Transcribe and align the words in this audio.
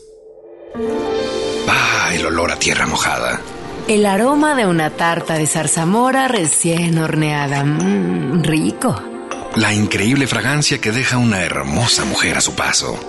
Ah, 1.68 2.12
el 2.14 2.28
olor 2.28 2.52
a 2.52 2.60
tierra 2.60 2.86
mojada. 2.86 3.42
El 3.88 4.06
aroma 4.06 4.54
de 4.54 4.68
una 4.68 4.92
tarta 4.92 5.34
de 5.34 5.48
zarzamora 5.48 6.28
recién 6.28 7.00
horneada. 7.00 7.64
Mmm, 7.64 8.44
rico. 8.44 9.02
La 9.56 9.74
increíble 9.74 10.28
fragancia 10.28 10.80
que 10.80 10.92
deja 10.92 11.18
una 11.18 11.42
hermosa 11.42 12.06
mujer 12.06 12.38
a 12.38 12.42
su 12.42 12.54
paso. 12.54 13.00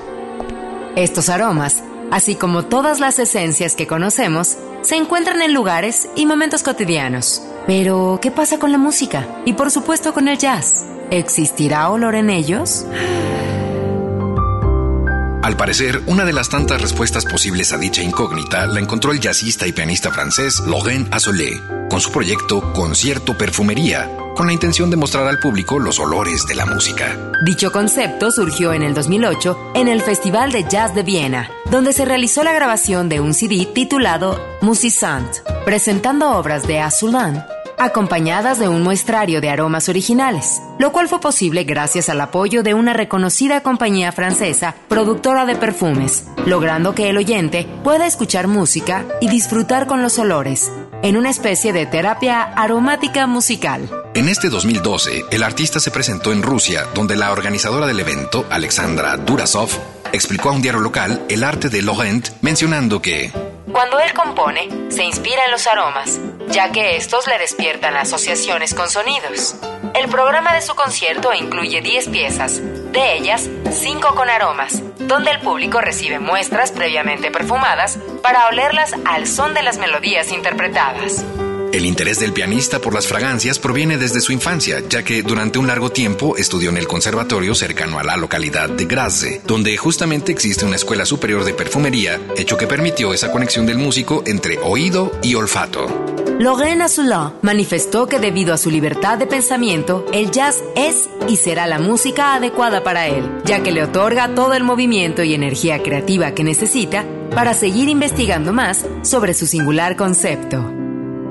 Estos 0.96 1.28
aromas, 1.28 1.84
así 2.10 2.34
como 2.34 2.64
todas 2.64 2.98
las 2.98 3.18
esencias 3.18 3.76
que 3.76 3.86
conocemos, 3.86 4.56
se 4.80 4.96
encuentran 4.96 5.42
en 5.42 5.52
lugares 5.52 6.08
y 6.16 6.24
momentos 6.24 6.62
cotidianos. 6.62 7.42
Pero, 7.66 8.18
¿qué 8.20 8.30
pasa 8.30 8.58
con 8.58 8.72
la 8.72 8.78
música? 8.78 9.26
Y 9.44 9.54
por 9.54 9.70
supuesto 9.70 10.12
con 10.12 10.28
el 10.28 10.38
jazz. 10.38 10.84
¿Existirá 11.10 11.88
olor 11.90 12.14
en 12.14 12.30
ellos? 12.30 12.84
Al 15.42 15.56
parecer, 15.58 16.00
una 16.06 16.24
de 16.24 16.32
las 16.32 16.48
tantas 16.48 16.80
respuestas 16.80 17.26
posibles 17.26 17.72
a 17.72 17.78
dicha 17.78 18.02
incógnita 18.02 18.66
la 18.66 18.80
encontró 18.80 19.12
el 19.12 19.20
jazzista 19.20 19.66
y 19.66 19.72
pianista 19.72 20.10
francés 20.10 20.60
Laurent 20.60 21.12
Azoulay 21.12 21.60
con 21.90 22.00
su 22.00 22.10
proyecto 22.10 22.72
Concierto 22.72 23.36
Perfumería, 23.36 24.10
con 24.34 24.46
la 24.46 24.54
intención 24.54 24.90
de 24.90 24.96
mostrar 24.96 25.26
al 25.26 25.38
público 25.38 25.78
los 25.78 26.00
olores 26.00 26.46
de 26.46 26.54
la 26.54 26.64
música. 26.64 27.16
Dicho 27.44 27.70
concepto 27.70 28.30
surgió 28.30 28.72
en 28.72 28.82
el 28.82 28.94
2008 28.94 29.72
en 29.74 29.88
el 29.88 30.00
Festival 30.00 30.50
de 30.50 30.64
Jazz 30.66 30.94
de 30.94 31.02
Viena, 31.02 31.50
donde 31.70 31.92
se 31.92 32.06
realizó 32.06 32.42
la 32.42 32.54
grabación 32.54 33.10
de 33.10 33.20
un 33.20 33.34
CD 33.34 33.66
titulado 33.66 34.40
Musicant, 34.62 35.30
presentando 35.66 36.30
obras 36.30 36.66
de 36.66 36.80
Azoulay 36.80 37.53
acompañadas 37.78 38.58
de 38.58 38.68
un 38.68 38.82
muestrario 38.82 39.40
de 39.40 39.50
aromas 39.50 39.88
originales, 39.88 40.60
lo 40.78 40.92
cual 40.92 41.08
fue 41.08 41.20
posible 41.20 41.64
gracias 41.64 42.08
al 42.08 42.20
apoyo 42.20 42.62
de 42.62 42.74
una 42.74 42.92
reconocida 42.92 43.62
compañía 43.62 44.12
francesa 44.12 44.74
productora 44.88 45.46
de 45.46 45.56
perfumes, 45.56 46.24
logrando 46.46 46.94
que 46.94 47.10
el 47.10 47.16
oyente 47.16 47.66
pueda 47.82 48.06
escuchar 48.06 48.48
música 48.48 49.04
y 49.20 49.28
disfrutar 49.28 49.86
con 49.86 50.02
los 50.02 50.18
olores, 50.18 50.70
en 51.02 51.16
una 51.16 51.30
especie 51.30 51.72
de 51.72 51.86
terapia 51.86 52.42
aromática 52.42 53.26
musical. 53.26 53.88
En 54.14 54.28
este 54.28 54.48
2012, 54.48 55.24
el 55.30 55.42
artista 55.42 55.80
se 55.80 55.90
presentó 55.90 56.32
en 56.32 56.42
Rusia, 56.42 56.84
donde 56.94 57.16
la 57.16 57.32
organizadora 57.32 57.86
del 57.86 58.00
evento, 58.00 58.46
Alexandra 58.50 59.16
Durasov, 59.16 59.70
explicó 60.12 60.50
a 60.50 60.52
un 60.52 60.62
diario 60.62 60.80
local 60.80 61.22
el 61.28 61.42
arte 61.42 61.68
de 61.68 61.82
Laurent, 61.82 62.28
mencionando 62.40 63.02
que 63.02 63.32
cuando 63.72 63.98
él 63.98 64.12
compone, 64.12 64.68
se 64.90 65.04
inspira 65.04 65.44
en 65.46 65.50
los 65.50 65.66
aromas, 65.66 66.20
ya 66.48 66.70
que 66.70 66.96
estos 66.96 67.26
le 67.26 67.38
despiertan 67.38 67.96
asociaciones 67.96 68.74
con 68.74 68.88
sonidos. 68.88 69.56
El 69.94 70.08
programa 70.08 70.52
de 70.54 70.62
su 70.62 70.74
concierto 70.74 71.32
incluye 71.32 71.80
10 71.80 72.08
piezas, 72.08 72.60
de 72.92 73.14
ellas 73.14 73.48
5 73.70 74.14
con 74.14 74.28
aromas, 74.28 74.82
donde 74.98 75.30
el 75.30 75.40
público 75.40 75.80
recibe 75.80 76.18
muestras 76.18 76.72
previamente 76.72 77.30
perfumadas 77.30 77.98
para 78.22 78.48
olerlas 78.48 78.94
al 79.04 79.26
son 79.26 79.54
de 79.54 79.62
las 79.62 79.78
melodías 79.78 80.30
interpretadas. 80.32 81.24
El 81.74 81.86
interés 81.86 82.20
del 82.20 82.32
pianista 82.32 82.78
por 82.78 82.94
las 82.94 83.08
fragancias 83.08 83.58
proviene 83.58 83.98
desde 83.98 84.20
su 84.20 84.30
infancia, 84.30 84.80
ya 84.88 85.02
que 85.02 85.24
durante 85.24 85.58
un 85.58 85.66
largo 85.66 85.90
tiempo 85.90 86.36
estudió 86.36 86.70
en 86.70 86.76
el 86.76 86.86
conservatorio 86.86 87.52
cercano 87.56 87.98
a 87.98 88.04
la 88.04 88.16
localidad 88.16 88.68
de 88.68 88.84
Grasse, 88.84 89.40
donde 89.44 89.76
justamente 89.76 90.30
existe 90.30 90.64
una 90.64 90.76
escuela 90.76 91.04
superior 91.04 91.42
de 91.42 91.52
perfumería, 91.52 92.20
hecho 92.36 92.56
que 92.56 92.68
permitió 92.68 93.12
esa 93.12 93.32
conexión 93.32 93.66
del 93.66 93.78
músico 93.78 94.22
entre 94.24 94.60
oído 94.60 95.10
y 95.20 95.34
olfato. 95.34 95.88
Laurent 96.38 96.80
Azoulay 96.80 97.32
manifestó 97.42 98.06
que 98.06 98.20
debido 98.20 98.54
a 98.54 98.56
su 98.56 98.70
libertad 98.70 99.18
de 99.18 99.26
pensamiento, 99.26 100.06
el 100.12 100.30
jazz 100.30 100.62
es 100.76 101.08
y 101.26 101.38
será 101.38 101.66
la 101.66 101.80
música 101.80 102.36
adecuada 102.36 102.84
para 102.84 103.08
él, 103.08 103.28
ya 103.46 103.64
que 103.64 103.72
le 103.72 103.82
otorga 103.82 104.32
todo 104.36 104.54
el 104.54 104.62
movimiento 104.62 105.24
y 105.24 105.34
energía 105.34 105.82
creativa 105.82 106.34
que 106.34 106.44
necesita 106.44 107.04
para 107.34 107.52
seguir 107.52 107.88
investigando 107.88 108.52
más 108.52 108.86
sobre 109.02 109.34
su 109.34 109.48
singular 109.48 109.96
concepto. 109.96 110.83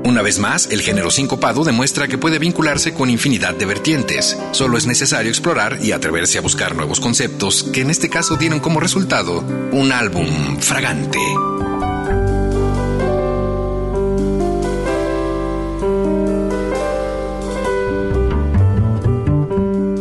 Una 0.06 0.22
vez 0.22 0.38
más, 0.38 0.70
el 0.70 0.82
género 0.82 1.12
sincopado 1.12 1.64
demuestra 1.64 2.10
que 2.10 2.18
puede 2.18 2.38
vincularse 2.38 2.94
con 2.94 3.10
infinidad 3.10 3.54
de 3.54 3.66
vertientes. 3.66 4.38
Solo 4.52 4.78
es 4.78 4.86
necesario 4.86 5.32
explorar 5.32 5.80
y 5.82 5.94
atreverse 5.94 6.38
a 6.38 6.42
buscar 6.42 6.76
nuevos 6.76 7.00
conceptos 7.00 7.64
que 7.64 7.82
en 7.82 7.90
este 7.90 8.10
caso 8.10 8.36
dieron 8.36 8.60
como 8.60 8.82
resultado 8.82 9.40
un 9.72 9.92
álbum 9.94 10.58
fragante. 10.60 11.20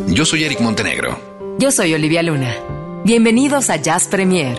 Yo 0.08 0.24
soy 0.24 0.44
Eric 0.44 0.60
Montenegro. 0.60 1.18
Yo 1.58 1.70
soy 1.70 1.94
Olivia 1.94 2.22
Luna. 2.22 2.54
Bienvenidos 3.04 3.70
a 3.70 3.76
Jazz 3.76 4.08
Premier. 4.08 4.58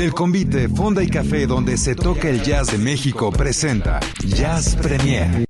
El 0.00 0.14
convite 0.14 0.66
Fonda 0.70 1.02
y 1.02 1.10
Café 1.10 1.46
donde 1.46 1.76
se 1.76 1.94
toca 1.94 2.30
el 2.30 2.42
jazz 2.42 2.72
de 2.72 2.78
México 2.78 3.30
presenta 3.30 4.00
Jazz 4.24 4.74
Premier. 4.76 5.44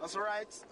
That's. 0.00 0.64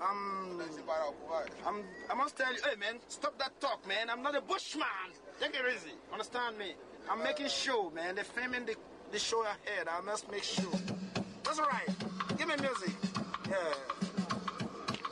Um, 1.68 1.82
I 2.10 2.14
must 2.14 2.38
tell 2.38 2.50
you, 2.54 2.60
hey 2.64 2.76
man, 2.78 2.98
stop 3.08 3.38
that 3.38 3.52
talk, 3.60 3.86
man. 3.86 4.08
I'm 4.08 4.22
not 4.22 4.34
a 4.34 4.40
bushman. 4.40 5.12
Take 5.38 5.54
it 5.54 5.60
easy. 5.76 5.92
Understand 6.10 6.56
me? 6.56 6.72
I'm 7.10 7.22
making 7.22 7.48
man. 7.94 8.14
The, 8.14 9.18
show 9.18 9.42
ahead. 9.42 9.88
I 9.88 10.00
must 10.00 10.30
make 10.30 10.42
sure. 10.42 10.72
That's. 11.44 11.60
Give 12.38 12.48
me 12.48 12.54
music. 12.56 12.94
Yeah. 13.46 13.56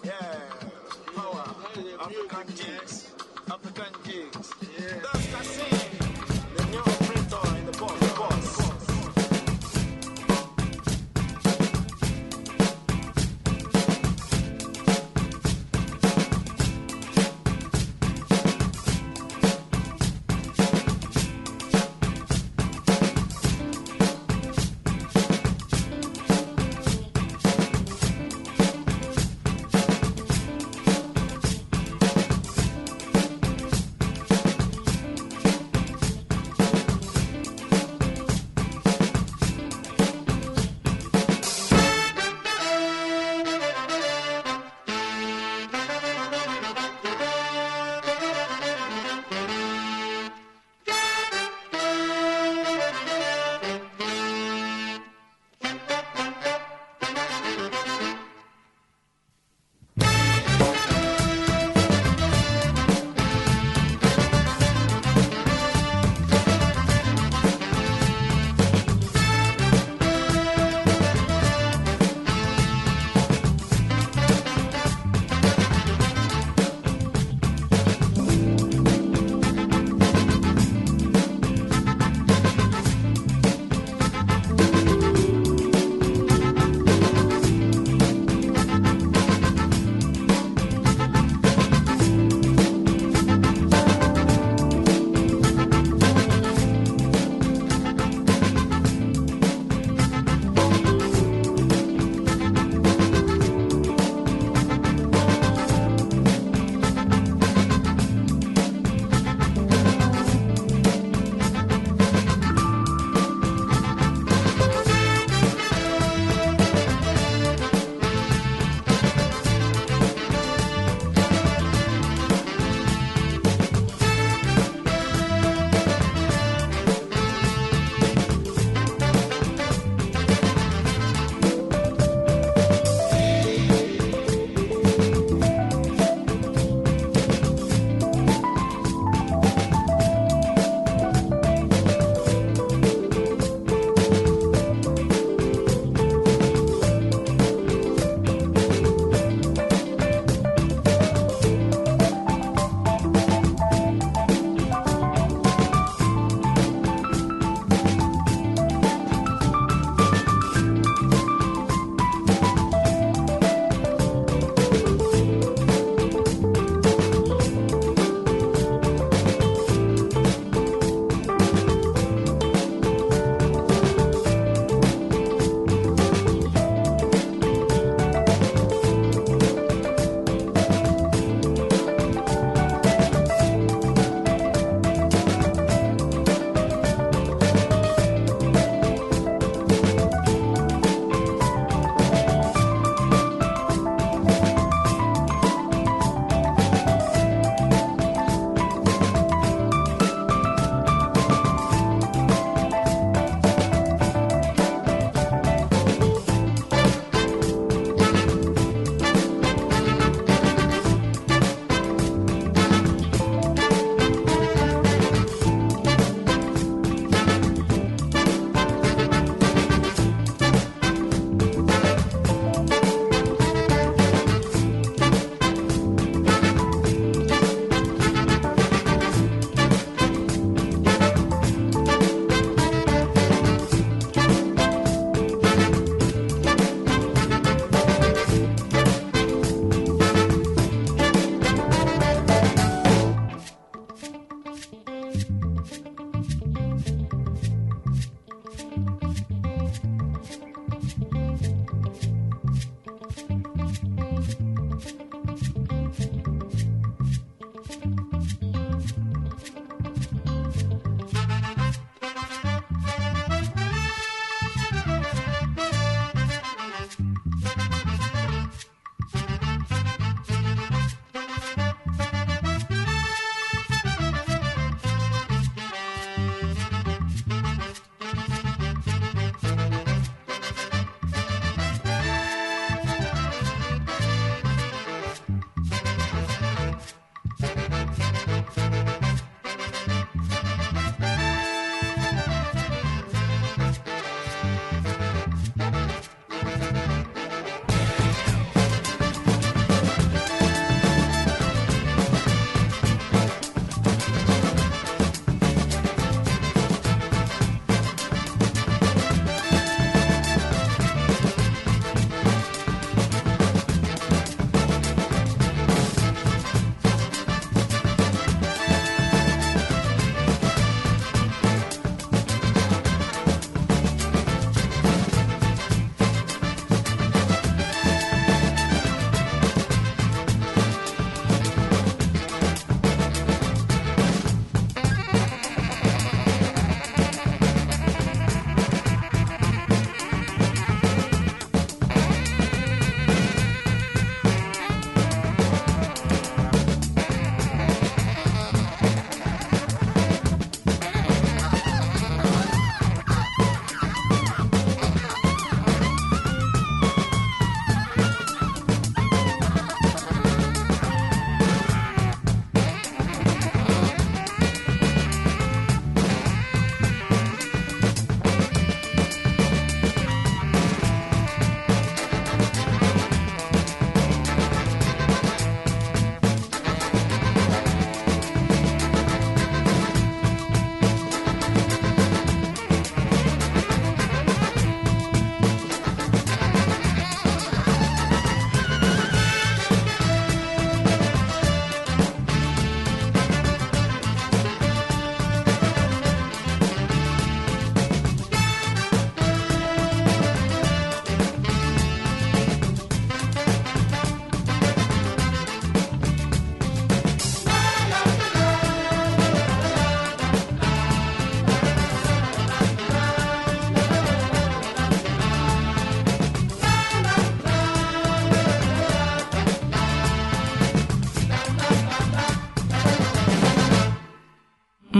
Yeah. 0.05 0.59
African 3.50 4.03
jigs. 4.04 4.53
Yeah. 4.78 5.00
That's 5.03 5.26
Cassie. 5.32 5.88
The 6.56 6.64
new 6.66 6.81
operator 6.81 7.59
in 7.59 7.66
the 7.66 7.78
boss. 7.78 7.98
The 7.98 8.14
boss. 8.19 8.68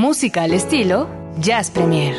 Música 0.09 0.45
al 0.45 0.55
estilo 0.55 1.07
Jazz 1.38 1.71
Premier. 1.71 2.15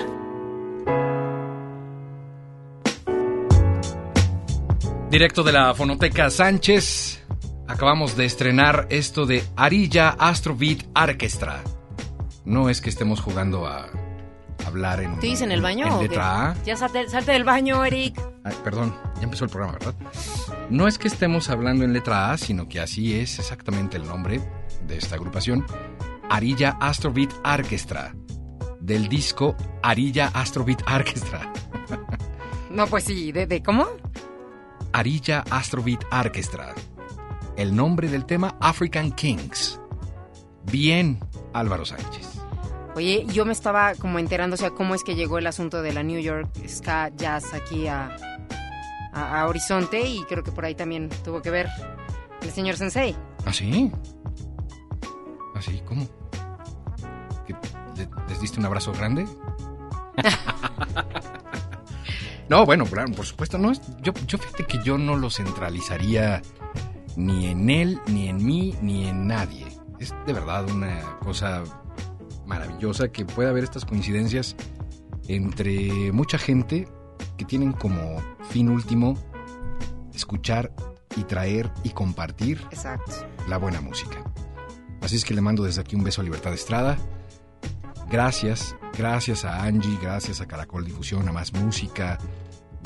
Directo 5.09 5.41
de 5.41 5.51
la 5.51 5.73
Fonoteca 5.73 6.29
Sánchez, 6.29 7.25
acabamos 7.67 8.15
de 8.15 8.25
estrenar 8.25 8.85
esto 8.91 9.25
de 9.25 9.43
Arilla 9.55 10.09
Astrobeat 10.09 10.85
Orchestra. 10.95 11.63
No 12.45 12.69
es 12.69 12.79
que 12.79 12.91
estemos 12.91 13.21
jugando 13.21 13.65
a 13.65 13.89
hablar 14.67 15.01
en, 15.01 15.19
¿Tú 15.19 15.25
en 15.25 15.51
el 15.51 15.63
baño? 15.63 15.87
en 15.87 15.99
letra? 16.03 16.51
A. 16.51 16.63
Ya 16.63 16.75
salte, 16.75 17.09
salte 17.09 17.31
del 17.31 17.43
baño, 17.43 17.83
Eric. 17.83 18.21
Ay, 18.43 18.53
perdón, 18.63 18.95
ya 19.15 19.23
empezó 19.23 19.45
el 19.45 19.49
programa, 19.49 19.79
¿verdad? 19.79 19.95
No 20.69 20.87
es 20.87 20.99
que 20.99 21.07
estemos 21.07 21.49
hablando 21.49 21.83
en 21.85 21.93
letra 21.93 22.31
A, 22.31 22.37
sino 22.37 22.69
que 22.69 22.79
así 22.79 23.19
es 23.19 23.39
exactamente 23.39 23.97
el 23.97 24.05
nombre 24.05 24.39
de 24.85 24.95
esta 24.95 25.15
agrupación. 25.15 25.65
Arilla 26.29 26.77
Astrobeat 26.79 27.31
Orchestra. 27.45 28.13
Del 28.79 29.07
disco 29.09 29.55
Arilla 29.83 30.27
Astrobeat 30.33 30.81
Orchestra. 30.89 31.51
No, 32.69 32.87
pues 32.87 33.03
sí, 33.03 33.31
¿de, 33.31 33.47
de 33.47 33.61
cómo? 33.63 33.87
Arilla 34.93 35.43
Astrobeat 35.49 36.03
Orchestra. 36.11 36.73
El 37.57 37.75
nombre 37.75 38.07
del 38.09 38.25
tema 38.25 38.55
African 38.61 39.11
Kings. 39.11 39.79
Bien, 40.71 41.19
Álvaro 41.53 41.83
Sánchez. 41.85 42.27
Oye, 42.95 43.25
yo 43.27 43.45
me 43.45 43.51
estaba 43.53 43.95
como 43.95 44.19
enterando, 44.19 44.55
o 44.55 44.57
sea, 44.57 44.71
cómo 44.71 44.95
es 44.95 45.03
que 45.03 45.15
llegó 45.15 45.37
el 45.37 45.47
asunto 45.47 45.81
de 45.81 45.93
la 45.93 46.03
New 46.03 46.19
York 46.19 46.49
Ska 46.67 47.09
Jazz 47.15 47.53
aquí 47.53 47.87
a, 47.87 48.15
a, 49.13 49.41
a 49.41 49.47
Horizonte 49.47 50.01
y 50.01 50.23
creo 50.23 50.43
que 50.43 50.51
por 50.51 50.65
ahí 50.65 50.75
también 50.75 51.09
tuvo 51.23 51.41
que 51.41 51.49
ver 51.49 51.67
el 52.41 52.51
señor 52.51 52.77
Sensei. 52.77 53.15
¿Ah, 53.45 53.53
sí? 53.53 53.91
¿Ah, 55.55 55.61
sí? 55.61 55.81
¿Cómo? 55.85 56.07
¿Que 57.53 57.69
le- 57.97 58.09
¿Les 58.27 58.41
diste 58.41 58.59
un 58.59 58.65
abrazo 58.65 58.91
grande? 58.93 59.25
no, 62.49 62.65
bueno, 62.65 62.85
claro, 62.85 63.11
por 63.13 63.25
supuesto, 63.25 63.57
no 63.57 63.71
es. 63.71 63.81
Yo, 64.01 64.13
yo 64.27 64.37
fíjate 64.37 64.65
que 64.65 64.79
yo 64.83 64.97
no 64.97 65.15
lo 65.15 65.29
centralizaría 65.29 66.41
ni 67.15 67.47
en 67.47 67.69
él, 67.69 67.99
ni 68.07 68.27
en 68.29 68.43
mí, 68.43 68.75
ni 68.81 69.07
en 69.07 69.27
nadie. 69.27 69.67
Es 69.99 70.13
de 70.25 70.33
verdad 70.33 70.69
una 70.69 71.17
cosa 71.19 71.63
maravillosa 72.45 73.09
que 73.09 73.25
pueda 73.25 73.49
haber 73.49 73.63
estas 73.63 73.85
coincidencias 73.85 74.55
entre 75.27 76.11
mucha 76.11 76.37
gente 76.37 76.87
que 77.37 77.45
tienen 77.45 77.73
como 77.73 78.21
fin 78.49 78.69
último 78.69 79.15
escuchar 80.13 80.71
y 81.15 81.23
traer 81.23 81.71
y 81.83 81.89
compartir 81.89 82.61
Exacto. 82.71 83.11
la 83.47 83.57
buena 83.57 83.81
música. 83.81 84.23
Así 85.01 85.15
es 85.17 85.25
que 85.25 85.33
le 85.33 85.41
mando 85.41 85.63
desde 85.63 85.81
aquí 85.81 85.95
un 85.95 86.03
beso 86.03 86.21
a 86.21 86.23
Libertad 86.23 86.53
Estrada. 86.53 86.97
Gracias, 88.09 88.75
gracias 88.97 89.45
a 89.45 89.63
Angie, 89.63 89.97
gracias 90.01 90.41
a 90.41 90.47
Caracol 90.47 90.85
Difusión, 90.85 91.27
a 91.27 91.31
Más 91.31 91.53
Música, 91.53 92.17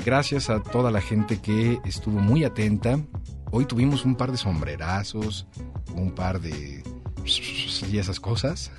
gracias 0.04 0.50
a 0.50 0.62
toda 0.62 0.90
la 0.90 1.00
gente 1.00 1.40
que 1.40 1.78
estuvo 1.84 2.20
muy 2.20 2.44
atenta. 2.44 2.98
Hoy 3.50 3.64
tuvimos 3.64 4.04
un 4.04 4.16
par 4.16 4.30
de 4.32 4.36
sombrerazos, 4.38 5.46
un 5.94 6.12
par 6.14 6.40
de... 6.40 6.82
y 7.90 7.98
esas 7.98 8.20
cosas. 8.20 8.70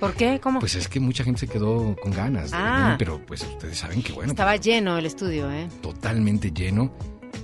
¿Por 0.00 0.14
qué? 0.14 0.40
¿Cómo? 0.42 0.58
Pues 0.58 0.74
es 0.74 0.88
que 0.88 0.98
mucha 0.98 1.22
gente 1.22 1.40
se 1.40 1.46
quedó 1.48 1.94
con 2.02 2.10
ganas 2.12 2.50
de 2.50 2.56
Ah. 2.56 2.82
venir, 2.84 2.98
pero 2.98 3.24
pues 3.24 3.42
ustedes 3.42 3.78
saben 3.78 4.02
que 4.02 4.12
bueno, 4.12 4.32
Estaba 4.32 4.56
lleno 4.56 4.98
el 4.98 5.06
estudio, 5.06 5.50
¿eh? 5.52 5.68
totalmente 5.80 6.50
lleno. 6.50 6.92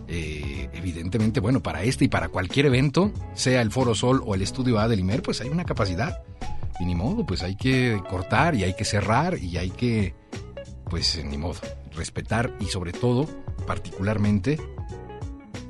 Eh, 0.09 0.69
evidentemente, 0.73 1.39
bueno, 1.39 1.63
para 1.63 1.83
este 1.85 2.07
y 2.07 2.09
para 2.09 2.29
cualquier 2.31 2.67
evento, 2.67 3.13
sea 3.35 3.61
el 3.63 3.71
Foro 3.71 3.95
Sol 3.95 4.23
o 4.27 4.35
el 4.35 4.43
Estudio 4.43 4.79
A 4.81 4.89
del 4.89 5.01
IMER, 5.01 5.23
pues 5.23 5.41
hay 5.41 5.51
una 5.51 5.65
capacidad. 5.65 6.23
Y 6.81 6.85
ni 6.85 6.95
modo, 6.95 7.27
pues 7.27 7.43
hay 7.43 7.57
que 7.57 8.01
cortar 8.09 8.55
y 8.55 8.65
hay 8.65 8.75
que 8.75 8.85
cerrar 8.85 9.39
y 9.39 9.57
hay 9.57 9.71
que, 9.71 10.15
pues 10.89 11.23
ni 11.25 11.37
modo, 11.37 11.61
respetar 11.95 12.55
y 12.61 12.67
sobre 12.67 12.93
todo, 12.93 13.27
particularmente, 13.67 14.59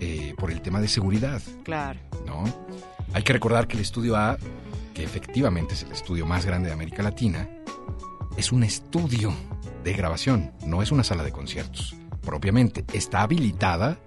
eh, 0.01 0.35
por 0.39 0.51
el 0.51 0.61
tema 0.61 0.81
de 0.81 0.89
seguridad, 0.89 1.41
Claro. 1.65 1.99
¿no? 2.27 2.45
Hay 3.15 3.23
que 3.23 3.33
recordar 3.33 3.67
que 3.67 3.77
el 3.77 3.83
Estudio 3.83 4.17
A, 4.17 4.37
que 4.95 5.03
efectivamente 5.03 5.75
es 5.75 5.83
el 5.83 5.93
estudio 5.93 6.27
más 6.27 6.45
grande 6.45 6.69
de 6.69 6.75
América 6.75 7.03
Latina, 7.03 7.49
es 8.37 8.53
un 8.53 8.63
estudio 8.63 9.33
de 9.83 9.93
grabación, 9.95 10.53
no 10.67 10.83
es 10.83 10.93
una 10.93 11.05
sala 11.05 11.25
de 11.25 11.33
conciertos. 11.33 11.97
Propiamente 12.21 12.85
está 12.93 13.23
habilitada, 13.23 13.99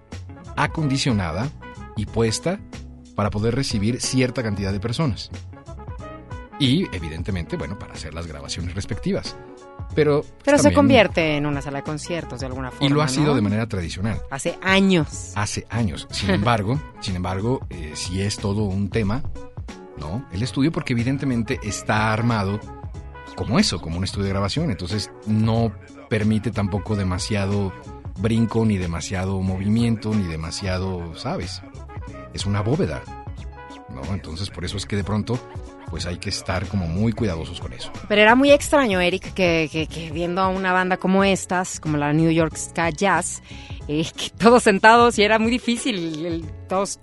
acondicionada 0.55 1.49
y 1.97 2.05
puesta 2.05 2.59
para 3.15 3.29
poder 3.31 3.55
recibir 3.55 3.99
cierta 3.99 4.43
cantidad 4.43 4.71
de 4.71 4.79
personas. 4.79 5.31
Y 6.61 6.87
evidentemente, 6.95 7.57
bueno, 7.57 7.79
para 7.79 7.93
hacer 7.93 8.13
las 8.13 8.27
grabaciones 8.27 8.75
respectivas. 8.75 9.35
Pero, 9.95 10.23
Pero 10.45 10.59
se 10.59 10.71
convierte 10.71 11.35
en 11.35 11.47
una 11.47 11.59
sala 11.59 11.79
de 11.79 11.83
conciertos 11.83 12.39
de 12.39 12.45
alguna 12.45 12.69
forma. 12.69 12.85
Y 12.85 12.89
lo 12.89 13.01
ha 13.01 13.07
sido 13.07 13.27
¿no? 13.29 13.35
de 13.35 13.41
manera 13.41 13.67
tradicional 13.67 14.21
Hace 14.29 14.59
años. 14.61 15.33
hace 15.35 15.65
años. 15.69 16.07
Sin 16.11 16.29
embargo, 16.29 16.79
sin 16.99 17.15
embargo, 17.15 17.65
eh, 17.71 17.93
sí 17.95 18.21
es 18.21 18.37
todo 18.37 18.65
un 18.65 18.89
tema, 18.89 19.23
¿no? 19.97 20.25
El 20.31 20.43
estudio, 20.43 20.71
porque 20.71 20.93
evidentemente 20.93 21.59
está 21.63 22.13
armado 22.13 22.59
como 23.35 23.57
eso, 23.57 23.81
como 23.81 23.97
un 23.97 24.03
estudio 24.03 24.25
de 24.25 24.29
grabación. 24.29 24.69
Entonces 24.69 25.11
no 25.25 25.73
permite 26.09 26.51
tampoco 26.51 26.95
demasiado 26.95 27.73
brinco, 28.19 28.65
ni 28.65 28.77
demasiado 28.77 29.41
movimiento, 29.41 30.13
ni 30.13 30.27
demasiado, 30.27 31.15
¿sabes? 31.15 31.63
Es 32.33 32.45
una 32.45 32.61
bóveda, 32.61 33.01
¿no? 33.89 34.13
Entonces 34.13 34.51
por 34.51 34.63
eso 34.63 34.77
es 34.77 34.85
que 34.85 34.95
de 34.95 35.03
pronto, 35.03 35.39
pues 35.91 36.07
hay 36.07 36.17
que 36.17 36.29
estar 36.29 36.65
como 36.67 36.87
muy 36.87 37.11
cuidadosos 37.13 37.59
con 37.59 37.73
eso. 37.73 37.91
Pero 38.07 38.21
era 38.21 38.33
muy 38.33 38.49
extraño, 38.49 38.99
Eric, 38.99 39.33
que, 39.33 39.69
que- 39.71 40.11
viendo 40.11 40.41
a 40.41 40.47
una 40.47 40.71
banda 40.73 40.97
como 40.97 41.23
estas, 41.23 41.79
como 41.79 41.97
la 41.97 42.11
New 42.13 42.31
York 42.31 42.55
Ska 42.57 42.89
Jazz, 42.89 43.43
eh, 43.87 44.05
todos 44.39 44.63
sentados 44.63 45.19
y 45.19 45.23
era 45.23 45.37
muy 45.37 45.51
difícil, 45.51 46.45
todos, 46.67 46.99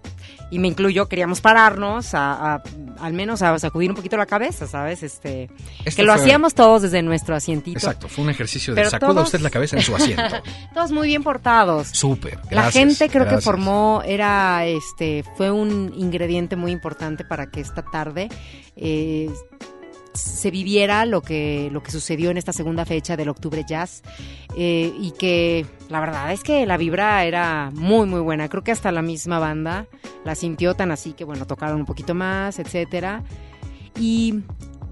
y 0.50 0.59
me 0.59 0.68
incluyo, 0.68 1.07
queríamos 1.09 1.40
pararnos, 1.40 2.14
a- 2.14 2.62
al 3.00 3.12
menos 3.12 3.43
a 3.43 3.59
sacudir 3.59 3.90
un 3.90 3.97
poquito 3.97 4.17
la 4.17 4.26
cabeza, 4.26 4.67
¿sabes? 4.67 5.02
Este, 5.02 5.50
que 5.97 6.02
lo 6.02 6.12
fue- 6.14 6.23
hacíamos 6.23 6.55
todos 6.55 6.83
desde 6.83 7.02
nuestro 7.02 7.35
asientito. 7.37 7.78
Exacto, 7.78 8.09
fue 8.09 8.25
un 8.25 8.31
ejercicio 8.31 8.75
de 8.75 8.85
sacuda 8.88 9.09
todos- 9.12 9.25
usted 9.26 9.40
la 9.40 9.50
cabeza 9.50 9.76
en 9.76 9.83
su 9.83 9.95
asiento. 9.97 10.23
Todos 10.75 10.93
muy 10.93 11.09
bien 11.09 11.23
portados. 11.23 11.88
Súper. 11.93 12.38
La 12.50 12.71
gente 12.71 13.09
creo 13.09 13.28
que 13.28 13.38
formó, 13.40 14.02
era, 14.05 14.64
este, 14.67 15.25
fue 15.37 15.50
un 15.50 15.93
ingrediente 15.97 16.57
muy 16.57 16.73
importante 16.73 17.25
para 17.25 17.50
que 17.50 17.61
esta 17.61 17.83
tarde 17.83 18.28
eh, 18.76 19.31
se 20.19 20.51
viviera 20.51 21.05
lo 21.07 21.23
que, 21.23 21.69
lo 21.73 21.83
que 21.83 21.91
sucedió 21.91 22.31
en 22.31 22.37
esta 22.37 22.53
segunda 22.53 22.85
fecha 22.85 23.17
del 23.17 23.29
Octubre 23.29 23.65
Jazz 23.67 24.03
eh, 24.57 24.93
y 25.01 25.13
que 25.13 25.67
la 25.89 26.01
verdad 26.01 26.33
es 26.33 26.43
que 26.43 26.67
la 26.67 26.77
vibra 26.77 27.25
era 27.25 27.71
muy 27.73 28.07
muy 28.07 28.21
buena. 28.21 28.49
Creo 28.49 28.65
que 28.65 28.73
hasta 28.73 28.93
la 28.93 29.03
misma 29.03 29.39
banda 29.39 29.87
la 30.25 30.35
sintió 30.35 30.75
tan 30.75 30.91
así 30.91 31.13
que 31.13 31.25
bueno, 31.25 31.47
tocaron 31.47 31.81
un 31.81 31.87
poquito 31.87 32.15
más, 32.15 32.59
etcétera. 32.59 33.23
Y 33.99 34.41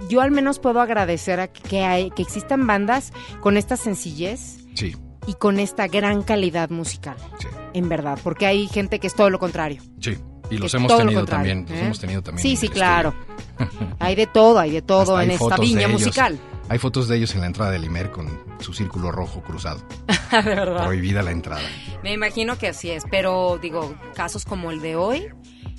yo 0.09 0.21
al 0.21 0.31
menos 0.31 0.59
puedo 0.59 0.81
agradecer 0.81 1.41
a 1.41 1.49
que, 1.49 1.83
hay, 1.83 2.11
que 2.11 2.23
existan 2.23 2.67
bandas 2.67 3.13
con 3.41 3.57
esta 3.57 3.77
sencillez 3.77 4.59
Sí, 4.75 4.95
y 5.27 5.35
con 5.35 5.59
esta 5.59 5.87
gran 5.89 6.23
calidad 6.23 6.71
musical, 6.71 7.17
sí. 7.39 7.49
en 7.73 7.89
verdad, 7.89 8.19
porque 8.23 8.47
hay 8.47 8.69
gente 8.69 8.99
que 9.01 9.07
es 9.07 9.15
todo 9.15 9.31
lo 9.31 9.39
contrario. 9.39 9.83
Sí, 10.01 10.17
y 10.51 10.59
los 10.59 10.73
hemos 10.75 10.97
tenido 10.97 11.25
también, 11.25 11.67
los 11.69 11.79
¿eh? 11.79 11.85
hemos 11.85 12.01
tenido 12.01 12.23
también. 12.23 12.43
Sí, 12.43 12.57
sí, 12.57 12.69
claro. 12.69 13.15
estudio. 13.59 13.97
Hay 13.99 14.15
de 14.15 14.27
todo, 14.27 14.59
hay 14.59 14.71
de 14.71 14.83
todo 14.83 15.17
Hasta 15.17 15.25
en 15.25 15.31
esta 15.31 15.57
viña 15.57 15.89
musical. 15.89 16.39
Hay 16.69 16.79
fotos 16.79 17.09
de 17.09 17.17
ellos 17.17 17.35
en 17.35 17.41
la 17.41 17.47
entrada 17.47 17.71
del 17.71 17.85
Imer 17.85 18.11
con 18.11 18.29
su 18.59 18.75
círculo 18.75 19.13
rojo 19.13 19.41
cruzado. 19.41 19.81
de 20.31 20.43
verdad. 20.43 20.85
Prohibida 20.85 21.23
la 21.23 21.31
entrada. 21.31 21.63
Me 22.03 22.13
imagino 22.13 22.59
que 22.59 22.69
así 22.69 22.91
es, 22.91 23.05
pero 23.11 23.59
digo, 23.63 23.95
casos 24.15 24.45
como 24.45 24.71
el 24.71 24.81
de 24.81 24.97
hoy 24.97 25.29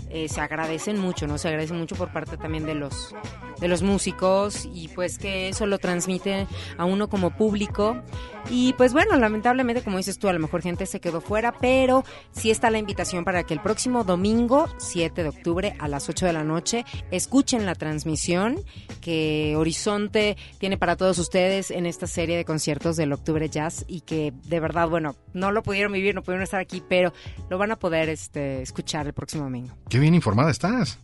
eh, 0.09 0.29
se 0.29 0.41
agradecen 0.41 0.99
mucho, 0.99 1.27
¿no? 1.27 1.37
Se 1.37 1.47
agradecen 1.47 1.77
mucho 1.77 1.95
por 1.95 2.11
parte 2.11 2.37
también 2.37 2.65
de 2.65 2.75
los 2.75 3.13
de 3.59 3.67
los 3.67 3.81
músicos 3.81 4.67
y 4.71 4.87
pues 4.89 5.17
que 5.17 5.49
eso 5.49 5.65
lo 5.65 5.79
transmite 5.79 6.47
a 6.77 6.85
uno 6.85 7.09
como 7.09 7.31
público 7.31 8.01
y 8.49 8.73
pues 8.73 8.93
bueno, 8.93 9.17
lamentablemente 9.17 9.81
como 9.83 9.97
dices 9.97 10.19
tú, 10.19 10.29
a 10.29 10.33
lo 10.33 10.39
mejor 10.39 10.61
gente 10.61 10.85
se 10.85 10.99
quedó 10.99 11.21
fuera, 11.21 11.51
pero 11.59 12.05
sí 12.31 12.51
está 12.51 12.69
la 12.69 12.77
invitación 12.77 13.25
para 13.25 13.43
que 13.43 13.53
el 13.53 13.59
próximo 13.59 14.03
domingo 14.03 14.67
7 14.77 15.23
de 15.23 15.29
octubre 15.29 15.75
a 15.79 15.87
las 15.87 16.07
8 16.07 16.27
de 16.27 16.33
la 16.33 16.43
noche 16.43 16.85
escuchen 17.11 17.65
la 17.65 17.75
transmisión 17.75 18.57
que 19.01 19.55
Horizonte 19.57 20.37
tiene 20.59 20.77
para 20.77 20.95
todos 20.95 21.17
ustedes 21.19 21.71
en 21.71 21.85
esta 21.85 22.07
serie 22.07 22.37
de 22.37 22.45
conciertos 22.45 22.95
del 22.95 23.11
Octubre 23.11 23.49
Jazz 23.49 23.85
y 23.87 24.01
que 24.01 24.33
de 24.45 24.59
verdad, 24.59 24.87
bueno, 24.87 25.15
no 25.33 25.51
lo 25.51 25.63
pudieron 25.63 25.91
vivir, 25.91 26.15
no 26.15 26.23
pudieron 26.23 26.43
estar 26.43 26.59
aquí, 26.59 26.83
pero 26.87 27.13
lo 27.49 27.57
van 27.57 27.71
a 27.71 27.79
poder 27.79 28.09
este, 28.09 28.61
escuchar 28.61 29.07
el 29.07 29.13
próximo 29.13 29.43
domingo. 29.43 29.75
Qué 29.89 29.96
bien 29.99 30.15
informada 30.15 30.51
estás. 30.51 30.99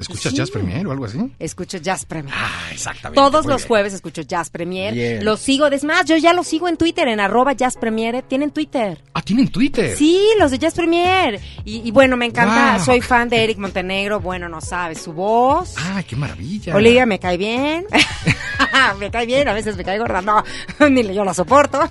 ¿Escuchas 0.00 0.32
Sí. 0.32 0.38
Jazz 0.38 0.50
Premier 0.50 0.86
o 0.86 0.92
algo 0.92 1.04
así? 1.04 1.18
Escucho 1.38 1.76
Jazz 1.78 2.06
Premier. 2.06 2.34
Ah, 2.36 2.48
exactamente. 2.72 3.20
Todos 3.20 3.44
los 3.46 3.58
bien. 3.58 3.68
jueves 3.68 3.92
escucho 3.94 4.22
Jazz 4.22 4.48
Premier. 4.50 4.94
Bien. 4.94 5.24
Los 5.24 5.40
sigo, 5.40 5.66
es 5.66 5.84
más, 5.84 6.06
yo 6.06 6.16
ya 6.16 6.32
los 6.32 6.46
sigo 6.46 6.68
en 6.68 6.76
Twitter, 6.78 7.06
en 7.08 7.20
arroba 7.20 7.52
Jazz 7.52 7.76
Premier. 7.76 8.22
Tienen 8.22 8.50
Twitter. 8.50 9.02
Ah, 9.14 9.20
tienen 9.22 9.48
Twitter. 9.48 9.94
Sí, 9.96 10.20
los 10.38 10.50
de 10.50 10.58
Jazz 10.58 10.74
Premier. 10.74 11.38
Y, 11.64 11.86
y 11.86 11.90
bueno, 11.90 12.16
me 12.16 12.24
encanta, 12.26 12.76
Wow. 12.76 12.84
soy 12.86 13.00
fan 13.02 13.28
de 13.28 13.44
Eric 13.44 13.58
Montenegro. 13.58 14.20
Bueno, 14.20 14.48
no 14.48 14.60
sabes, 14.60 15.02
su 15.02 15.12
voz. 15.12 15.74
Ay, 15.94 16.04
qué 16.04 16.16
maravilla. 16.16 16.74
Olivia 16.74 17.04
me 17.06 17.18
cae 17.18 17.36
bien. 17.36 17.84
me 18.98 19.10
cae 19.10 19.26
bien, 19.26 19.46
a 19.48 19.52
veces 19.52 19.76
me 19.76 19.84
cae 19.84 19.98
gorda. 19.98 20.22
No, 20.22 20.42
ni 20.90 21.02
yo 21.14 21.24
la 21.24 21.34
soporto. 21.34 21.78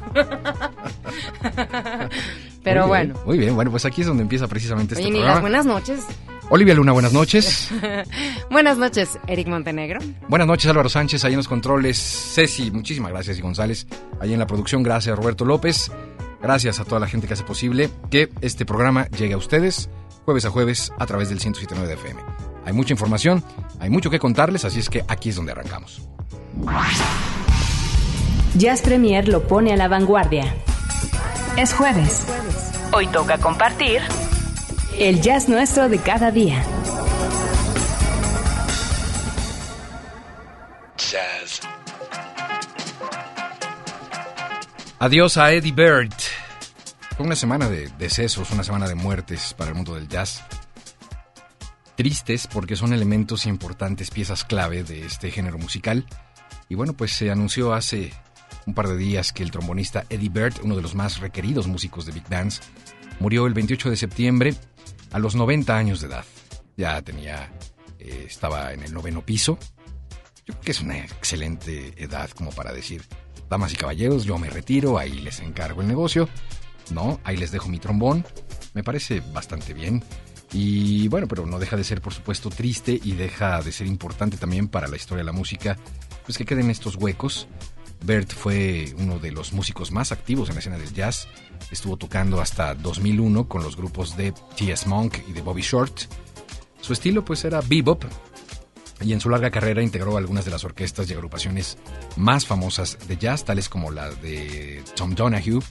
Pero 2.64 2.82
Muy 2.82 2.88
bueno. 2.90 3.16
Muy 3.26 3.38
bien, 3.38 3.56
bueno, 3.56 3.72
pues 3.72 3.86
aquí 3.86 4.02
es 4.02 4.08
donde 4.08 4.24
empieza 4.24 4.48
precisamente 4.48 4.96
este 4.96 5.06
Oye, 5.06 5.12
programa. 5.14 5.34
las 5.34 5.42
buenas 5.42 5.66
noches. 5.66 6.00
Olivia 6.50 6.74
Luna, 6.74 6.92
buenas 6.92 7.14
noches. 7.14 7.70
buenas 8.50 8.78
noches, 8.78 9.20
Eric 9.28 9.48
Montenegro. 9.48 10.00
buenas 10.28 10.48
noches, 10.48 10.70
Álvaro 10.70 10.90
Sánchez, 10.90 11.24
ahí 11.26 11.34
en 11.34 11.38
los 11.38 11.48
controles. 11.48 11.98
Ceci, 11.98 12.72
muchísimas 12.72 13.12
gracias. 13.12 13.38
Y 13.38 13.42
González, 13.42 13.88
ahí 14.20 14.34
en 14.34 14.40
la 14.40 14.48
producción. 14.48 14.82
Gracias, 14.82 15.16
Roberto 15.16 15.46
López. 15.46 15.92
Gracias 16.42 16.80
a 16.80 16.86
toda 16.86 17.00
la 17.00 17.08
gente 17.08 17.28
que 17.28 17.34
hace 17.34 17.44
posible 17.44 17.90
que 18.10 18.30
este 18.42 18.66
programa 18.66 19.08
llegue 19.10 19.34
a 19.34 19.38
ustedes 19.38 19.90
jueves 20.30 20.46
a 20.46 20.52
jueves 20.52 20.94
a 21.00 21.08
través 21.08 21.30
del 21.30 21.40
107.9 21.40 21.88
de 21.88 21.94
FM. 21.96 22.22
Hay 22.64 22.72
mucha 22.72 22.94
información, 22.94 23.44
hay 23.80 23.90
mucho 23.90 24.12
que 24.12 24.20
contarles, 24.20 24.64
así 24.64 24.80
es 24.80 24.88
que 24.88 25.04
aquí 25.08 25.30
es 25.30 25.36
donde 25.36 25.54
arrancamos. 25.54 26.08
Jazz 28.54 28.84
Premier 28.84 29.28
lo 29.28 29.48
pone 29.48 29.74
a 29.74 29.76
la 29.76 29.88
vanguardia. 29.88 30.54
Es 31.58 31.74
jueves. 31.74 32.28
Hoy 32.94 33.08
toca 33.08 33.40
compartir 33.40 34.02
el 35.00 35.22
jazz 35.22 35.48
nuestro 35.48 35.88
de 35.88 35.98
cada 35.98 36.30
día. 36.30 36.62
Jazz. 40.98 41.62
Adiós 45.00 45.38
a 45.38 45.54
Eddie 45.54 45.72
Bird. 45.72 46.14
Fue 47.16 47.26
una 47.26 47.38
semana 47.38 47.70
de 47.70 47.90
decesos, 47.98 48.52
una 48.52 48.66
semana 48.66 48.90
de 48.90 48.96
muertes 48.96 49.54
para 49.54 49.70
el 49.70 49.76
mundo 49.78 49.96
del 49.96 50.10
jazz. 50.10 50.44
Tristes 51.96 52.48
porque 52.48 52.76
son 52.76 52.92
elementos 52.92 53.46
importantes, 53.46 54.12
piezas 54.12 54.44
clave 54.44 54.84
de 54.84 55.06
este 55.06 55.32
género 55.32 55.58
musical. 55.58 56.06
Y 56.68 56.76
bueno, 56.76 56.92
pues 56.92 57.14
se 57.14 57.32
anunció 57.32 57.74
hace 57.74 58.12
un 58.66 58.74
par 58.74 58.90
de 58.90 58.98
días 58.98 59.32
que 59.32 59.44
el 59.44 59.52
trombonista 59.52 60.06
Eddie 60.10 60.30
Bird, 60.30 60.56
uno 60.62 60.76
de 60.76 60.82
los 60.82 60.94
más 60.94 61.22
requeridos 61.22 61.68
músicos 61.68 62.06
de 62.06 62.12
Big 62.12 62.28
Bands, 62.30 62.62
murió 63.20 63.48
el 63.48 63.54
28 63.54 63.90
de 63.90 63.98
septiembre 63.98 64.56
a 65.12 65.20
los 65.20 65.36
90 65.36 65.76
años 65.76 66.02
de 66.02 66.08
edad. 66.08 66.26
Ya 66.78 67.02
tenía, 67.02 67.52
eh, 68.00 68.26
estaba 68.28 68.74
en 68.74 68.84
el 68.84 68.94
noveno 68.94 69.26
piso. 69.26 69.58
Yo 70.46 70.54
creo 70.54 70.62
que 70.62 70.72
es 70.72 70.82
una 70.82 70.98
excelente 70.98 71.94
edad 71.98 72.30
como 72.32 72.52
para 72.52 72.74
decir, 72.74 73.04
damas 73.50 73.74
y 73.74 73.76
caballeros, 73.76 74.24
yo 74.24 74.38
me 74.38 74.50
retiro, 74.50 74.98
ahí 74.98 75.20
les 75.20 75.40
encargo 75.40 75.82
el 75.82 75.88
negocio, 75.88 76.30
¿no? 76.92 77.20
Ahí 77.24 77.38
les 77.38 77.52
dejo 77.52 77.70
mi 77.70 77.80
trombón. 77.80 78.26
Me 78.74 78.84
parece 78.84 79.22
bastante 79.34 79.74
bien. 79.74 80.04
Y 80.52 81.08
bueno, 81.10 81.28
pero 81.28 81.46
no 81.46 81.60
deja 81.60 81.76
de 81.76 81.84
ser, 81.84 82.02
por 82.02 82.14
supuesto, 82.14 82.50
triste 82.50 83.00
y 83.04 83.12
deja 83.14 83.62
de 83.62 83.72
ser 83.72 83.88
importante 83.88 84.38
también 84.38 84.68
para 84.68 84.88
la 84.88 84.96
historia 84.96 85.24
de 85.24 85.32
la 85.32 85.32
música, 85.32 85.78
pues 86.26 86.38
que 86.38 86.46
queden 86.46 86.70
estos 86.70 86.96
huecos. 86.96 87.48
Bert 88.04 88.34
fue 88.34 88.94
uno 88.98 89.20
de 89.20 89.32
los 89.32 89.54
músicos 89.54 89.92
más 89.92 90.12
activos 90.12 90.50
en 90.50 90.56
la 90.56 90.60
escena 90.60 90.78
del 90.78 90.94
jazz. 90.94 91.28
Estuvo 91.72 91.98
tocando 91.98 92.42
hasta 92.42 92.74
2001 92.76 93.48
con 93.48 93.64
los 93.64 93.76
grupos 93.76 94.18
de 94.18 94.34
T.S. 94.56 94.88
Monk 94.88 95.20
y 95.28 95.34
de 95.34 95.42
Bobby 95.42 95.62
Short. 95.62 96.02
Su 96.82 96.94
estilo 96.94 97.24
pues 97.24 97.44
era 97.46 97.62
bebop 97.62 98.06
y 99.02 99.14
en 99.14 99.22
su 99.22 99.30
larga 99.30 99.50
carrera 99.50 99.82
integró 99.82 100.18
algunas 100.18 100.46
de 100.46 100.52
las 100.52 100.64
orquestas 100.64 101.10
y 101.10 101.14
agrupaciones 101.14 101.78
más 102.18 102.46
famosas 102.46 102.98
de 103.08 103.18
jazz, 103.18 103.46
tales 103.46 103.70
como 103.70 103.92
la 103.92 104.10
de 104.10 104.84
Tom 104.96 105.16
Donahue. 105.16 105.62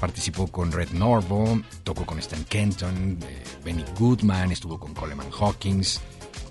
Participó 0.00 0.48
con 0.48 0.70
Red 0.70 0.90
Norvo, 0.90 1.62
tocó 1.82 2.04
con 2.04 2.18
Stan 2.18 2.44
Kenton, 2.44 3.18
eh, 3.22 3.42
Benny 3.64 3.84
Goodman, 3.98 4.50
estuvo 4.52 4.78
con 4.78 4.92
Coleman 4.92 5.30
Hawkins, 5.30 6.00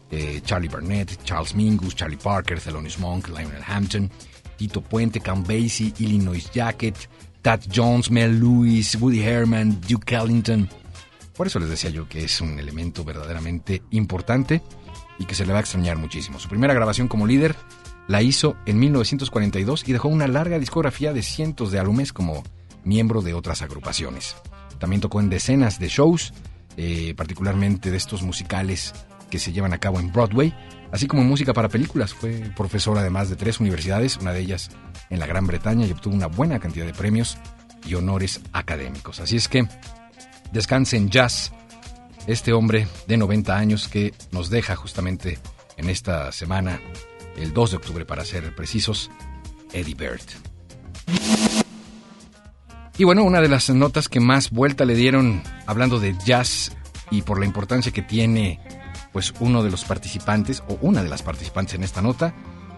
eh, 0.09 0.41
Charlie 0.43 0.69
Burnett, 0.69 1.23
Charles 1.23 1.53
Mingus, 1.53 1.95
Charlie 1.95 2.17
Parker, 2.17 2.59
Thelonious 2.59 2.97
Monk, 2.99 3.27
Lionel 3.27 3.61
Hampton, 3.67 4.09
Tito 4.57 4.81
Puente, 4.81 5.19
Count 5.19 5.45
Basie, 5.45 5.93
Illinois 5.99 6.49
Jacket, 6.51 6.95
Tad 7.43 7.59
Jones, 7.75 8.09
Mel 8.09 8.39
Lewis, 8.39 8.95
Woody 8.95 9.21
Herman, 9.21 9.81
Duke 9.81 10.15
Ellington. 10.15 10.69
Por 11.35 11.45
eso 11.45 11.59
les 11.59 11.69
decía 11.69 11.89
yo 11.89 12.07
que 12.07 12.23
es 12.23 12.39
un 12.39 12.57
elemento 12.57 13.03
verdaderamente 13.03 13.83
importante 13.91 14.61
y 15.19 15.25
que 15.25 15.35
se 15.35 15.45
le 15.45 15.51
va 15.51 15.59
a 15.59 15.61
extrañar 15.61 15.97
muchísimo. 15.97 16.39
Su 16.39 16.47
primera 16.47 16.73
grabación 16.73 17.09
como 17.09 17.27
líder 17.27 17.53
la 18.07 18.21
hizo 18.21 18.55
en 18.65 18.79
1942 18.79 19.83
y 19.85 19.91
dejó 19.91 20.07
una 20.07 20.29
larga 20.29 20.57
discografía 20.57 21.11
de 21.11 21.21
cientos 21.21 21.73
de 21.73 21.79
álbumes 21.79 22.13
como 22.13 22.43
miembro 22.85 23.21
de 23.21 23.33
otras 23.33 23.61
agrupaciones. 23.61 24.37
También 24.79 25.01
tocó 25.01 25.19
en 25.19 25.29
decenas 25.29 25.79
de 25.79 25.89
shows, 25.89 26.33
eh, 26.77 27.13
particularmente 27.17 27.91
de 27.91 27.97
estos 27.97 28.23
musicales 28.23 28.93
que 29.29 29.39
se 29.39 29.51
llevan 29.51 29.73
a 29.73 29.79
cabo 29.79 29.99
en 29.99 30.13
Broadway, 30.13 30.55
así 30.93 31.07
como 31.07 31.23
música 31.23 31.53
para 31.53 31.67
películas. 31.67 32.13
Fue 32.13 32.51
profesor 32.55 32.97
además 32.97 33.29
de 33.29 33.35
tres 33.35 33.59
universidades, 33.59 34.17
una 34.17 34.31
de 34.31 34.39
ellas 34.39 34.69
en 35.09 35.19
la 35.19 35.25
Gran 35.25 35.47
Bretaña, 35.47 35.87
y 35.87 35.91
obtuvo 35.91 36.15
una 36.15 36.27
buena 36.27 36.59
cantidad 36.59 36.85
de 36.85 36.93
premios 36.93 37.37
y 37.85 37.95
honores 37.95 38.39
académicos. 38.53 39.19
Así 39.19 39.35
es 39.35 39.49
que 39.49 39.67
descanse 40.51 40.95
en 40.95 41.09
jazz 41.09 41.51
este 42.27 42.53
hombre 42.53 42.87
de 43.07 43.17
90 43.17 43.57
años 43.57 43.87
que 43.89 44.13
nos 44.31 44.49
deja 44.49 44.75
justamente 44.75 45.39
en 45.77 45.89
esta 45.89 46.31
semana, 46.31 46.79
el 47.35 47.53
2 47.53 47.71
de 47.71 47.77
octubre 47.77 48.05
para 48.05 48.23
ser 48.23 48.55
precisos, 48.55 49.09
Eddie 49.73 49.95
Bird. 49.95 50.21
Y 52.99 53.03
bueno, 53.03 53.23
una 53.23 53.41
de 53.41 53.49
las 53.49 53.71
notas 53.71 54.07
que 54.07 54.19
más 54.19 54.51
vuelta 54.51 54.85
le 54.85 54.93
dieron 54.93 55.41
hablando 55.65 55.99
de 55.99 56.15
jazz 56.23 56.71
y 57.09 57.23
por 57.23 57.39
la 57.39 57.47
importancia 57.47 57.91
que 57.91 58.03
tiene 58.03 58.59
pues 59.13 59.33
uno 59.39 59.63
de 59.63 59.71
los 59.71 59.85
participantes 59.85 60.63
o 60.67 60.77
una 60.81 61.03
de 61.03 61.09
las 61.09 61.21
participantes 61.21 61.75
en 61.75 61.83
esta 61.83 62.01
nota, 62.01 62.33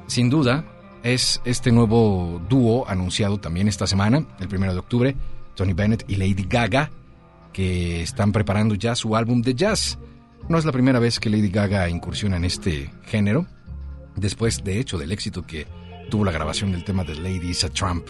sin 0.05 0.29
duda 0.29 0.65
es 1.01 1.41
este 1.45 1.71
nuevo 1.71 2.41
dúo 2.49 2.87
anunciado 2.87 3.39
también 3.39 3.67
esta 3.67 3.87
semana, 3.87 4.25
el 4.39 4.47
primero 4.47 4.73
de 4.73 4.79
octubre, 4.79 5.15
Tony 5.55 5.73
Bennett 5.73 6.03
y 6.07 6.15
Lady 6.17 6.45
Gaga, 6.47 6.91
que 7.53 8.03
están 8.03 8.31
preparando 8.31 8.75
ya 8.75 8.95
su 8.95 9.15
álbum 9.15 9.41
de 9.41 9.55
jazz. 9.55 9.97
No 10.49 10.57
es 10.57 10.65
la 10.65 10.71
primera 10.71 10.99
vez 10.99 11.19
que 11.19 11.29
Lady 11.29 11.49
Gaga 11.49 11.89
incursiona 11.89 12.37
en 12.37 12.45
este 12.45 12.91
género, 13.05 13.45
después 14.15 14.63
de 14.63 14.79
hecho 14.79 14.97
del 14.97 15.11
éxito 15.11 15.45
que 15.45 15.65
tuvo 16.09 16.25
la 16.25 16.31
grabación 16.31 16.71
del 16.71 16.83
tema 16.83 17.03
de 17.03 17.15
Lady 17.15 17.49
is 17.49 17.63
a 17.63 17.69
Trump, 17.69 18.07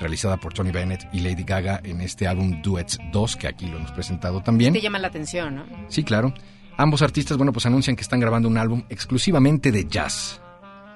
realizada 0.00 0.36
por 0.36 0.52
Tony 0.52 0.72
Bennett 0.72 1.08
y 1.12 1.20
Lady 1.20 1.44
Gaga 1.44 1.80
en 1.84 2.00
este 2.00 2.26
álbum 2.26 2.60
Duets 2.62 2.98
2, 3.12 3.36
que 3.36 3.46
aquí 3.46 3.66
lo 3.66 3.76
hemos 3.76 3.92
presentado 3.92 4.42
también. 4.42 4.72
Te 4.72 4.80
llama 4.80 4.98
la 4.98 5.08
atención, 5.08 5.56
¿no? 5.56 5.64
Sí, 5.88 6.02
claro. 6.02 6.34
Ambos 6.80 7.02
artistas, 7.02 7.36
bueno, 7.36 7.52
pues 7.52 7.66
anuncian 7.66 7.94
que 7.94 8.00
están 8.00 8.20
grabando 8.20 8.48
un 8.48 8.56
álbum 8.56 8.84
exclusivamente 8.88 9.70
de 9.70 9.84
jazz. 9.84 10.40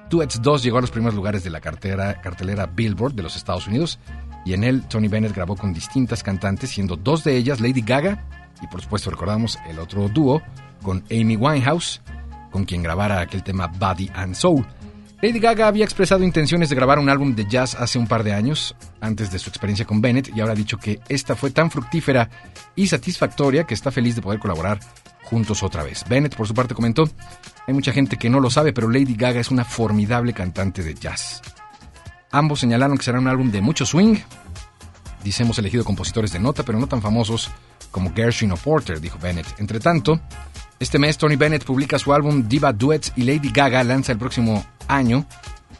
Duets 0.08 0.40
2 0.40 0.62
llegó 0.62 0.78
a 0.78 0.80
los 0.80 0.90
primeros 0.90 1.14
lugares 1.14 1.44
de 1.44 1.50
la 1.50 1.60
cartera, 1.60 2.22
cartelera 2.22 2.64
Billboard 2.64 3.12
de 3.12 3.22
los 3.22 3.36
Estados 3.36 3.66
Unidos 3.66 3.98
y 4.46 4.54
en 4.54 4.64
él 4.64 4.84
Tony 4.88 5.08
Bennett 5.08 5.34
grabó 5.34 5.56
con 5.56 5.74
distintas 5.74 6.22
cantantes, 6.22 6.70
siendo 6.70 6.96
dos 6.96 7.22
de 7.22 7.36
ellas 7.36 7.60
Lady 7.60 7.82
Gaga 7.82 8.24
y 8.62 8.66
por 8.68 8.80
supuesto 8.80 9.10
recordamos 9.10 9.58
el 9.68 9.78
otro 9.78 10.08
dúo 10.08 10.40
con 10.82 11.04
Amy 11.10 11.36
Winehouse, 11.36 12.00
con 12.50 12.64
quien 12.64 12.82
grabara 12.82 13.20
aquel 13.20 13.42
tema 13.42 13.66
Body 13.66 14.10
and 14.14 14.36
Soul. 14.36 14.64
Lady 15.20 15.38
Gaga 15.38 15.68
había 15.68 15.84
expresado 15.84 16.24
intenciones 16.24 16.70
de 16.70 16.76
grabar 16.76 16.98
un 16.98 17.10
álbum 17.10 17.34
de 17.34 17.46
jazz 17.46 17.74
hace 17.74 17.98
un 17.98 18.06
par 18.06 18.24
de 18.24 18.32
años, 18.32 18.74
antes 19.02 19.30
de 19.30 19.38
su 19.38 19.50
experiencia 19.50 19.84
con 19.84 20.00
Bennett, 20.00 20.34
y 20.34 20.40
ahora 20.40 20.54
ha 20.54 20.56
dicho 20.56 20.78
que 20.78 21.00
esta 21.10 21.36
fue 21.36 21.50
tan 21.50 21.70
fructífera 21.70 22.30
y 22.74 22.86
satisfactoria 22.86 23.64
que 23.64 23.74
está 23.74 23.90
feliz 23.90 24.16
de 24.16 24.22
poder 24.22 24.40
colaborar 24.40 24.80
juntos 25.24 25.62
otra 25.62 25.82
vez. 25.82 26.04
Bennett, 26.08 26.36
por 26.36 26.46
su 26.46 26.54
parte, 26.54 26.74
comentó, 26.74 27.08
hay 27.66 27.74
mucha 27.74 27.92
gente 27.92 28.16
que 28.16 28.30
no 28.30 28.40
lo 28.40 28.50
sabe, 28.50 28.72
pero 28.72 28.88
Lady 28.88 29.14
Gaga 29.14 29.40
es 29.40 29.50
una 29.50 29.64
formidable 29.64 30.32
cantante 30.32 30.82
de 30.82 30.94
jazz. 30.94 31.42
Ambos 32.30 32.60
señalaron 32.60 32.96
que 32.98 33.04
será 33.04 33.18
un 33.18 33.28
álbum 33.28 33.50
de 33.50 33.60
mucho 33.60 33.86
swing. 33.86 34.16
Dice, 35.22 35.42
hemos 35.42 35.58
elegido 35.58 35.84
compositores 35.84 36.32
de 36.32 36.38
nota, 36.38 36.62
pero 36.62 36.78
no 36.78 36.86
tan 36.86 37.00
famosos 37.00 37.50
como 37.90 38.12
Gershwin 38.14 38.52
o 38.52 38.56
Porter, 38.56 39.00
dijo 39.00 39.18
Bennett. 39.18 39.46
Entre 39.58 39.80
tanto, 39.80 40.20
este 40.78 40.98
mes 40.98 41.16
Tony 41.16 41.36
Bennett 41.36 41.64
publica 41.64 41.98
su 41.98 42.12
álbum 42.12 42.46
Diva 42.48 42.72
Duets 42.72 43.12
y 43.16 43.22
Lady 43.22 43.50
Gaga 43.50 43.82
lanza 43.84 44.12
el 44.12 44.18
próximo 44.18 44.64
año 44.88 45.26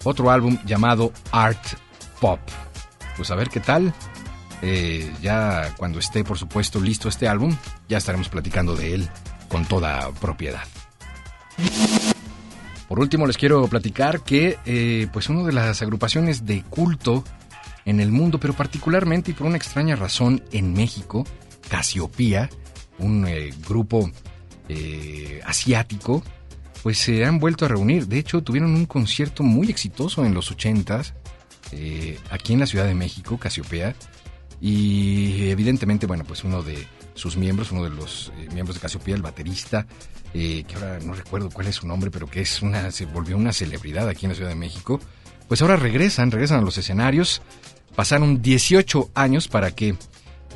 otro 0.04 0.30
álbum 0.30 0.58
llamado 0.64 1.12
Art 1.32 1.62
Pop. 2.20 2.38
Pues 3.16 3.30
a 3.30 3.34
ver 3.34 3.50
qué 3.50 3.60
tal. 3.60 3.92
Eh, 4.62 5.12
ya 5.20 5.74
cuando 5.76 5.98
esté, 5.98 6.24
por 6.24 6.38
supuesto, 6.38 6.80
listo 6.80 7.08
este 7.08 7.28
álbum, 7.28 7.54
ya 7.88 7.98
estaremos 7.98 8.28
platicando 8.28 8.76
de 8.76 8.94
él 8.94 9.10
con 9.54 9.66
toda 9.66 10.10
propiedad. 10.14 10.64
Por 12.88 12.98
último, 12.98 13.24
les 13.24 13.36
quiero 13.36 13.64
platicar 13.68 14.24
que, 14.24 14.58
eh, 14.66 15.06
pues, 15.12 15.28
una 15.28 15.44
de 15.44 15.52
las 15.52 15.80
agrupaciones 15.80 16.44
de 16.44 16.64
culto 16.64 17.22
en 17.84 18.00
el 18.00 18.10
mundo, 18.10 18.40
pero 18.40 18.54
particularmente 18.54 19.30
y 19.30 19.34
por 19.34 19.46
una 19.46 19.56
extraña 19.56 19.94
razón 19.94 20.42
en 20.50 20.72
México, 20.72 21.24
Casiopía, 21.70 22.50
un 22.98 23.28
eh, 23.28 23.54
grupo 23.68 24.10
eh, 24.68 25.40
asiático, 25.46 26.24
pues 26.82 26.98
se 26.98 27.24
han 27.24 27.38
vuelto 27.38 27.64
a 27.64 27.68
reunir. 27.68 28.08
De 28.08 28.18
hecho, 28.18 28.42
tuvieron 28.42 28.74
un 28.74 28.86
concierto 28.86 29.44
muy 29.44 29.70
exitoso 29.70 30.24
en 30.24 30.34
los 30.34 30.50
80s, 30.50 31.12
eh, 31.70 32.18
aquí 32.28 32.54
en 32.54 32.58
la 32.58 32.66
Ciudad 32.66 32.86
de 32.86 32.94
México, 32.96 33.38
Casiopea. 33.38 33.94
Y 34.60 35.48
evidentemente, 35.50 36.06
bueno, 36.06 36.24
pues 36.24 36.42
uno 36.42 36.64
de 36.64 36.88
sus 37.14 37.36
miembros, 37.36 37.72
uno 37.72 37.84
de 37.84 37.90
los 37.90 38.32
eh, 38.36 38.48
miembros 38.52 38.74
de 38.74 38.80
Casiopea, 38.80 39.14
el 39.14 39.22
baterista, 39.22 39.86
eh, 40.36 40.64
que 40.66 40.74
ahora 40.74 40.98
no 40.98 41.14
recuerdo 41.14 41.48
cuál 41.48 41.68
es 41.68 41.76
su 41.76 41.86
nombre, 41.86 42.10
pero 42.10 42.26
que 42.26 42.40
es 42.40 42.60
una, 42.60 42.90
se 42.90 43.06
volvió 43.06 43.36
una 43.36 43.52
celebridad 43.52 44.08
aquí 44.08 44.26
en 44.26 44.30
la 44.30 44.36
Ciudad 44.36 44.50
de 44.50 44.56
México, 44.56 45.00
pues 45.46 45.62
ahora 45.62 45.76
regresan, 45.76 46.32
regresan 46.32 46.58
a 46.58 46.62
los 46.62 46.76
escenarios. 46.76 47.40
Pasaron 47.94 48.42
18 48.42 49.10
años 49.14 49.46
para 49.46 49.70
que 49.70 49.94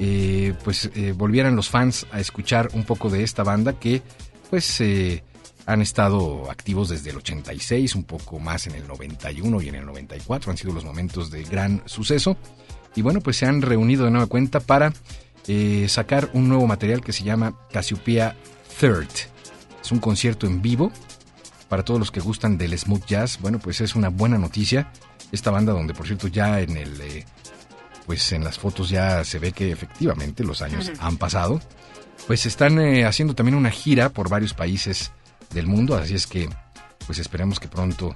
eh, 0.00 0.54
pues 0.64 0.90
eh, 0.96 1.12
volvieran 1.16 1.54
los 1.54 1.68
fans 1.68 2.06
a 2.10 2.18
escuchar 2.18 2.70
un 2.72 2.82
poco 2.82 3.08
de 3.08 3.22
esta 3.22 3.44
banda 3.44 3.78
que 3.78 4.02
pues 4.50 4.82
han 5.66 5.82
estado 5.82 6.50
activos 6.50 6.88
desde 6.88 7.10
el 7.10 7.18
86, 7.18 7.94
un 7.94 8.04
poco 8.04 8.40
más 8.40 8.66
en 8.66 8.74
el 8.74 8.88
91 8.88 9.62
y 9.62 9.68
en 9.68 9.74
el 9.76 9.86
94, 9.86 10.50
han 10.50 10.56
sido 10.56 10.72
los 10.72 10.84
momentos 10.84 11.30
de 11.30 11.44
gran 11.44 11.82
suceso. 11.86 12.36
Y 12.96 13.02
bueno, 13.02 13.20
pues 13.20 13.36
se 13.36 13.46
han 13.46 13.62
reunido 13.62 14.06
de 14.06 14.10
nueva 14.10 14.26
cuenta 14.26 14.58
para 14.58 14.92
sacar 15.88 16.30
un 16.34 16.48
nuevo 16.48 16.66
material 16.66 17.02
que 17.02 17.12
se 17.12 17.24
llama 17.24 17.54
Cassiopeia 17.72 18.36
Third. 18.78 19.08
Es 19.82 19.92
un 19.92 19.98
concierto 19.98 20.46
en 20.46 20.60
vivo 20.60 20.92
para 21.68 21.84
todos 21.84 22.00
los 22.00 22.10
que 22.10 22.20
gustan 22.20 22.58
del 22.58 22.78
smooth 22.78 23.04
jazz. 23.06 23.38
Bueno, 23.40 23.58
pues 23.58 23.80
es 23.80 23.94
una 23.94 24.08
buena 24.08 24.38
noticia. 24.38 24.92
Esta 25.32 25.50
banda 25.50 25.72
donde 25.72 25.94
por 25.94 26.06
cierto 26.06 26.28
ya 26.28 26.60
en 26.60 26.76
el 26.76 27.00
eh, 27.00 27.24
pues 28.06 28.32
en 28.32 28.42
las 28.42 28.58
fotos 28.58 28.88
ya 28.88 29.22
se 29.22 29.38
ve 29.38 29.52
que 29.52 29.70
efectivamente 29.70 30.42
los 30.42 30.62
años 30.62 30.90
han 30.98 31.18
pasado. 31.18 31.60
Pues 32.26 32.46
están 32.46 32.78
eh, 32.78 33.04
haciendo 33.04 33.34
también 33.34 33.54
una 33.54 33.70
gira 33.70 34.08
por 34.08 34.28
varios 34.28 34.54
países 34.54 35.12
del 35.50 35.66
mundo, 35.66 35.96
así 35.96 36.14
es 36.14 36.26
que 36.26 36.48
pues 37.06 37.18
esperemos 37.18 37.60
que 37.60 37.68
pronto 37.68 38.14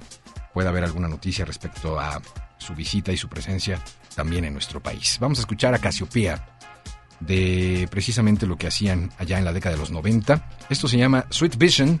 pueda 0.53 0.69
haber 0.69 0.83
alguna 0.83 1.07
noticia 1.07 1.45
respecto 1.45 1.99
a 1.99 2.21
su 2.57 2.75
visita 2.75 3.11
y 3.11 3.17
su 3.17 3.29
presencia 3.29 3.83
también 4.15 4.45
en 4.45 4.53
nuestro 4.53 4.81
país. 4.81 5.17
Vamos 5.19 5.39
a 5.39 5.41
escuchar 5.41 5.73
a 5.73 5.79
Casiopea 5.79 6.57
de 7.25 7.87
precisamente 7.89 8.45
lo 8.45 8.57
que 8.57 8.67
hacían 8.67 9.11
allá 9.17 9.37
en 9.37 9.45
la 9.45 9.53
década 9.53 9.75
de 9.75 9.79
los 9.79 9.91
90. 9.91 10.49
Esto 10.69 10.87
se 10.87 10.97
llama 10.97 11.25
Sweet 11.29 11.57
Vision 11.57 11.99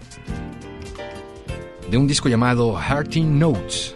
de 1.89 1.97
un 1.97 2.07
disco 2.07 2.29
llamado 2.29 2.79
Hearting 2.79 3.37
Notes 3.37 3.95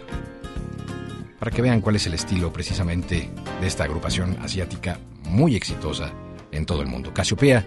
para 1.38 1.50
que 1.50 1.62
vean 1.62 1.80
cuál 1.80 1.96
es 1.96 2.06
el 2.06 2.14
estilo 2.14 2.52
precisamente 2.52 3.30
de 3.60 3.66
esta 3.66 3.84
agrupación 3.84 4.36
asiática 4.42 4.98
muy 5.24 5.56
exitosa 5.56 6.12
en 6.50 6.66
todo 6.66 6.82
el 6.82 6.88
mundo. 6.88 7.12
Casiopea 7.12 7.64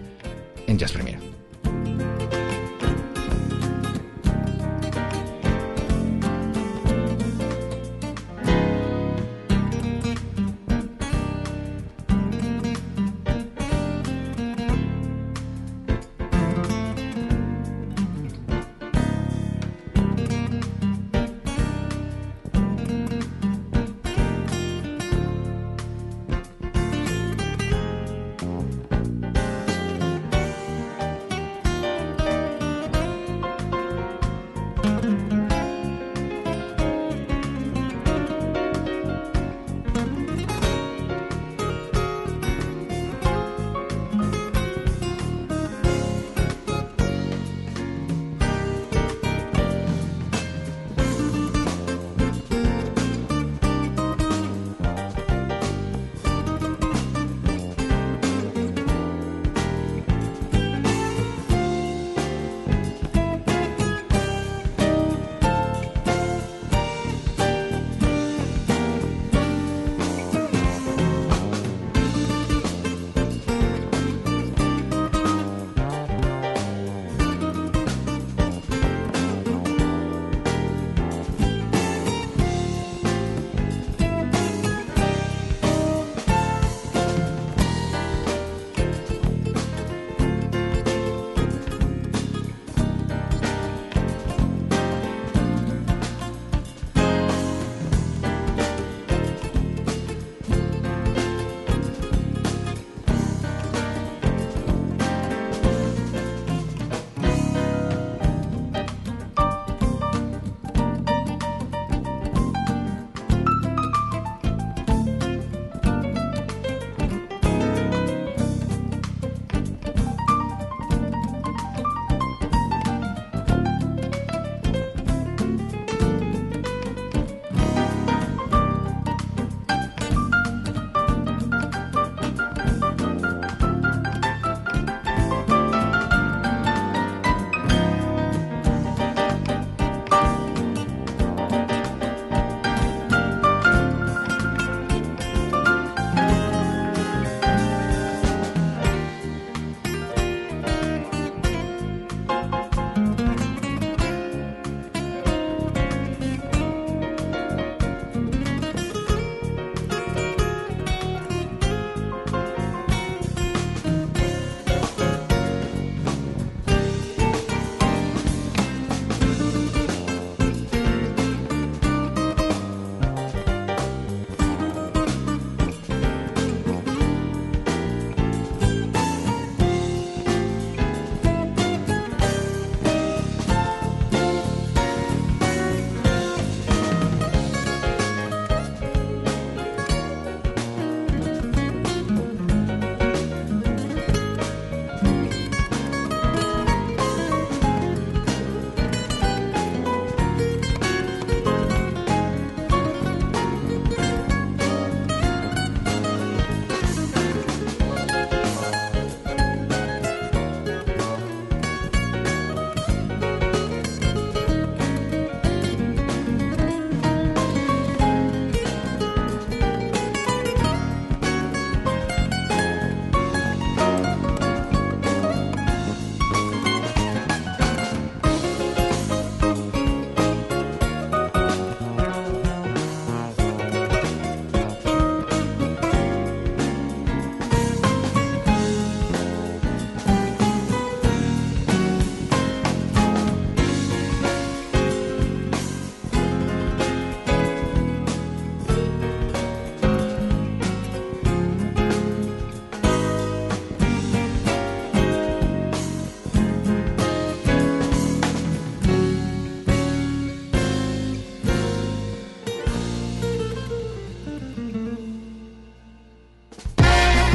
en 0.66 0.78
Jazz 0.78 0.92
Premier. 0.92 1.18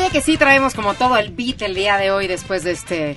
Vaya 0.00 0.10
que 0.10 0.20
sí 0.20 0.36
traemos 0.36 0.74
como 0.74 0.94
todo 0.94 1.16
el 1.16 1.30
beat 1.30 1.62
el 1.62 1.72
día 1.72 1.96
de 1.96 2.10
hoy 2.10 2.26
después 2.26 2.64
de 2.64 2.72
este 2.72 3.16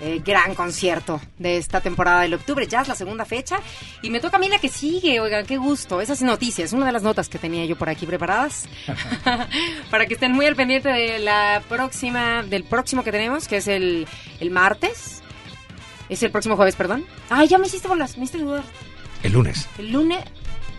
eh, 0.00 0.22
gran 0.24 0.54
concierto 0.54 1.20
de 1.40 1.56
esta 1.56 1.80
temporada 1.80 2.20
del 2.20 2.34
octubre. 2.34 2.68
Ya 2.68 2.82
es 2.82 2.86
la 2.86 2.94
segunda 2.94 3.24
fecha. 3.24 3.58
Y 4.00 4.10
me 4.10 4.20
toca 4.20 4.36
a 4.36 4.38
mí 4.38 4.48
la 4.48 4.60
que 4.60 4.68
sigue. 4.68 5.18
Oigan, 5.18 5.44
qué 5.44 5.56
gusto. 5.56 6.00
Esas 6.00 6.22
noticias, 6.22 6.72
una 6.72 6.86
de 6.86 6.92
las 6.92 7.02
notas 7.02 7.28
que 7.28 7.36
tenía 7.40 7.64
yo 7.64 7.74
por 7.74 7.88
aquí 7.88 8.06
preparadas. 8.06 8.68
Para 9.90 10.06
que 10.06 10.14
estén 10.14 10.30
muy 10.30 10.46
al 10.46 10.54
pendiente 10.54 10.88
de 10.88 11.18
la 11.18 11.60
próxima, 11.68 12.44
del 12.44 12.62
próximo 12.62 13.02
que 13.02 13.10
tenemos, 13.10 13.48
que 13.48 13.56
es 13.56 13.66
el, 13.66 14.06
el 14.38 14.50
martes. 14.52 15.20
Es 16.08 16.22
el 16.22 16.30
próximo 16.30 16.54
jueves, 16.54 16.76
perdón. 16.76 17.04
Ay, 17.28 17.48
ya 17.48 17.58
me 17.58 17.66
hiciste 17.66 17.88
bolas, 17.88 18.16
me 18.18 18.22
hiciste 18.22 18.38
dudar. 18.38 18.62
El 19.24 19.32
lunes. 19.32 19.68
El 19.78 19.90
lunes. 19.90 20.22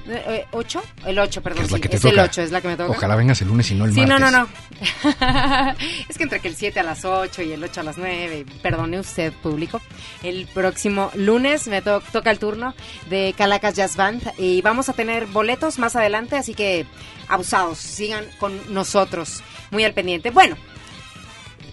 Eh, 0.07 0.45
¿Ocho? 0.51 0.83
El 1.05 1.17
8, 1.17 1.41
perdón. 1.41 1.65
Es 1.65 1.71
la 1.71 1.77
sí, 1.77 1.81
que 1.81 1.89
te 1.89 1.95
es 1.95 2.01
toca. 2.01 2.13
el 2.13 2.19
8, 2.19 2.41
es 2.43 2.51
la 2.51 2.61
que 2.61 2.67
me 2.67 2.77
toca. 2.77 2.91
Ojalá 2.91 3.15
vengas 3.15 3.41
el 3.41 3.47
lunes 3.47 3.71
y 3.71 3.75
no 3.75 3.85
el 3.85 3.93
Sí, 3.93 4.01
martes. 4.05 4.19
no, 4.19 4.29
no, 4.31 4.39
no. 4.39 4.47
es 6.09 6.17
que 6.17 6.23
entre 6.23 6.39
que 6.39 6.47
el 6.47 6.55
7 6.55 6.79
a 6.79 6.83
las 6.83 7.05
8 7.05 7.41
y 7.41 7.51
el 7.53 7.63
8 7.63 7.81
a 7.81 7.83
las 7.83 7.97
9, 7.97 8.45
perdone 8.61 8.99
usted, 8.99 9.33
público, 9.33 9.81
el 10.23 10.45
próximo 10.53 11.09
lunes 11.15 11.67
me 11.67 11.81
to- 11.81 12.01
toca 12.11 12.29
el 12.29 12.37
turno 12.39 12.75
de 13.09 13.33
Calacas 13.37 13.73
Jazz 13.75 13.95
Band 13.95 14.21
y 14.37 14.61
vamos 14.61 14.89
a 14.89 14.93
tener 14.93 15.25
boletos 15.25 15.79
más 15.79 15.95
adelante, 15.95 16.35
así 16.37 16.53
que 16.53 16.85
abusados, 17.27 17.79
sigan 17.79 18.25
con 18.39 18.73
nosotros, 18.73 19.41
muy 19.71 19.83
al 19.85 19.93
pendiente. 19.93 20.29
Bueno, 20.29 20.55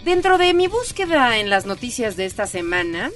dentro 0.04 0.38
de 0.38 0.54
mi 0.54 0.66
búsqueda 0.68 1.38
en 1.38 1.50
las 1.50 1.66
noticias 1.66 2.16
de 2.16 2.24
esta 2.26 2.46
semana, 2.46 3.10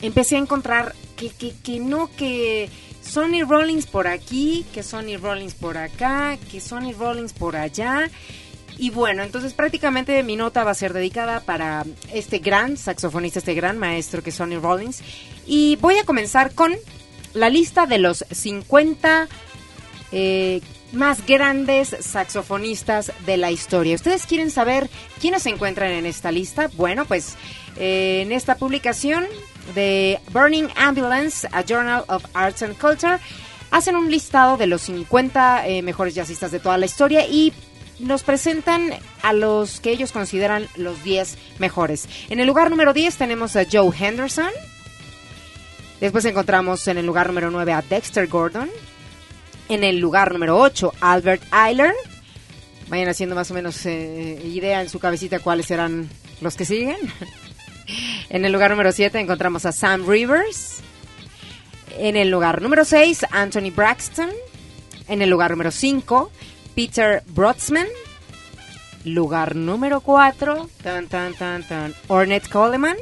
empecé 0.00 0.36
a 0.36 0.38
encontrar 0.38 0.94
que, 1.16 1.30
que, 1.30 1.52
que 1.62 1.80
no, 1.80 2.10
que 2.16 2.70
Sonny 3.02 3.42
Rollins 3.42 3.86
por 3.86 4.06
aquí, 4.06 4.64
que 4.72 4.82
Sonny 4.82 5.16
Rollins 5.16 5.54
por 5.54 5.76
acá, 5.76 6.38
que 6.50 6.60
Sonny 6.60 6.92
Rollins 6.92 7.32
por 7.32 7.56
allá. 7.56 8.10
Y 8.78 8.90
bueno, 8.90 9.22
entonces 9.22 9.52
prácticamente 9.52 10.22
mi 10.22 10.36
nota 10.36 10.64
va 10.64 10.70
a 10.70 10.74
ser 10.74 10.92
dedicada 10.92 11.40
para 11.40 11.84
este 12.12 12.38
gran 12.38 12.76
saxofonista, 12.76 13.38
este 13.38 13.54
gran 13.54 13.78
maestro 13.78 14.22
que 14.22 14.30
es 14.30 14.36
Sonny 14.36 14.56
Rollins. 14.56 15.02
Y 15.46 15.76
voy 15.76 15.98
a 15.98 16.04
comenzar 16.04 16.54
con 16.54 16.74
la 17.34 17.50
lista 17.50 17.86
de 17.86 17.98
los 17.98 18.24
50 18.30 19.28
eh, 20.12 20.60
más 20.92 21.26
grandes 21.26 21.96
saxofonistas 22.00 23.12
de 23.26 23.36
la 23.36 23.50
historia. 23.50 23.94
¿Ustedes 23.94 24.26
quieren 24.26 24.50
saber 24.50 24.90
quiénes 25.20 25.42
se 25.42 25.50
encuentran 25.50 25.90
en 25.90 26.06
esta 26.06 26.32
lista? 26.32 26.70
Bueno, 26.74 27.04
pues 27.04 27.36
eh, 27.76 28.22
en 28.22 28.32
esta 28.32 28.56
publicación 28.56 29.26
de 29.74 30.18
Burning 30.32 30.68
Ambulance, 30.76 31.48
a 31.52 31.62
Journal 31.62 32.04
of 32.08 32.24
Arts 32.34 32.62
and 32.62 32.76
Culture, 32.78 33.18
hacen 33.70 33.96
un 33.96 34.10
listado 34.10 34.56
de 34.56 34.66
los 34.66 34.82
50 34.82 35.68
eh, 35.68 35.82
mejores 35.82 36.14
jazzistas 36.14 36.50
de 36.50 36.60
toda 36.60 36.78
la 36.78 36.86
historia 36.86 37.26
y 37.26 37.52
nos 38.00 38.22
presentan 38.22 38.90
a 39.22 39.32
los 39.32 39.80
que 39.80 39.90
ellos 39.90 40.12
consideran 40.12 40.66
los 40.76 41.02
10 41.04 41.36
mejores. 41.58 42.08
En 42.30 42.40
el 42.40 42.46
lugar 42.46 42.70
número 42.70 42.92
10 42.92 43.16
tenemos 43.16 43.56
a 43.56 43.64
Joe 43.70 43.94
Henderson. 43.96 44.50
Después 46.00 46.24
encontramos 46.24 46.86
en 46.88 46.98
el 46.98 47.06
lugar 47.06 47.26
número 47.26 47.50
9 47.50 47.72
a 47.72 47.82
Dexter 47.82 48.26
Gordon. 48.26 48.70
En 49.68 49.84
el 49.84 49.98
lugar 49.98 50.32
número 50.32 50.58
8, 50.58 50.94
Albert 51.00 51.42
Eiler. 51.52 51.94
Vayan 52.88 53.08
haciendo 53.08 53.36
más 53.36 53.50
o 53.50 53.54
menos 53.54 53.84
eh, 53.86 54.40
idea 54.44 54.80
en 54.80 54.88
su 54.88 54.98
cabecita 54.98 55.38
cuáles 55.38 55.66
serán 55.66 56.08
los 56.40 56.56
que 56.56 56.64
siguen. 56.64 56.96
en 58.28 58.44
el 58.44 58.52
lugar 58.52 58.70
número 58.70 58.92
7 58.92 59.18
encontramos 59.18 59.66
a 59.66 59.72
Sam 59.72 60.06
Rivers. 60.06 60.80
En 61.98 62.16
el 62.16 62.30
lugar 62.30 62.62
número 62.62 62.84
6, 62.84 63.26
Anthony 63.30 63.70
Braxton. 63.74 64.30
En 65.08 65.22
el 65.22 65.30
lugar 65.30 65.50
número 65.50 65.70
5, 65.70 66.30
Peter 66.74 67.22
Brotzman. 67.28 67.86
Lugar 69.04 69.56
número 69.56 70.00
4, 70.00 70.68
tan, 70.82 71.08
tan, 71.08 71.34
tan, 71.34 71.66
tan, 71.66 71.94
Ornette 72.08 72.48
Coleman. 72.48 72.96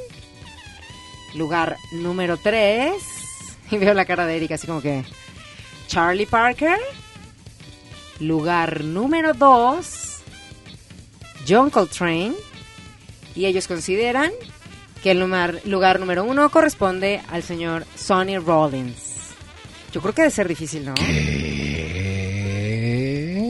Lugar 1.34 1.76
número 1.92 2.36
3, 2.36 2.94
y 3.70 3.76
veo 3.78 3.94
la 3.94 4.04
cara 4.04 4.24
de 4.26 4.36
Erika 4.36 4.54
así 4.54 4.66
como 4.66 4.80
que... 4.80 5.04
Charlie 5.88 6.26
Parker. 6.26 6.78
Lugar 8.20 8.84
número 8.84 9.32
2, 9.32 10.18
John 11.48 11.70
Coltrane. 11.70 12.34
Y 13.34 13.46
ellos 13.46 13.66
consideran 13.66 14.32
que 15.02 15.10
el 15.12 15.20
lugar, 15.20 15.60
lugar 15.64 16.00
número 16.00 16.24
1 16.24 16.50
corresponde 16.50 17.20
al 17.28 17.42
señor 17.42 17.86
Sonny 17.96 18.38
Rollins. 18.38 18.96
Yo 19.92 20.00
creo 20.00 20.14
que 20.14 20.22
debe 20.22 20.32
ser 20.32 20.48
difícil, 20.48 20.84
¿no? 20.84 20.94
¿Qué? 20.94 21.08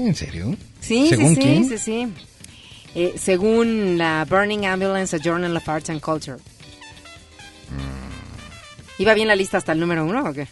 ¿En 0.06 0.14
serio? 0.14 0.54
Sí, 0.80 1.08
¿Según 1.08 1.34
sí, 1.34 1.40
quién? 1.40 1.64
sí, 1.64 1.78
sí, 1.78 1.84
sí. 1.84 2.06
Eh, 2.94 3.14
según 3.18 3.98
la 3.98 4.24
Burning 4.28 4.64
Ambulance, 4.66 5.16
a 5.16 5.18
Journal 5.18 5.56
of 5.56 5.68
Arts 5.68 5.90
and 5.90 6.00
Culture. 6.00 6.38
Mm. 7.70 9.02
¿Iba 9.02 9.14
bien 9.14 9.28
la 9.28 9.37
lista 9.37 9.58
hasta 9.58 9.72
el 9.72 9.80
número 9.80 10.04
uno 10.04 10.24
o 10.28 10.32
qué? 10.32 10.48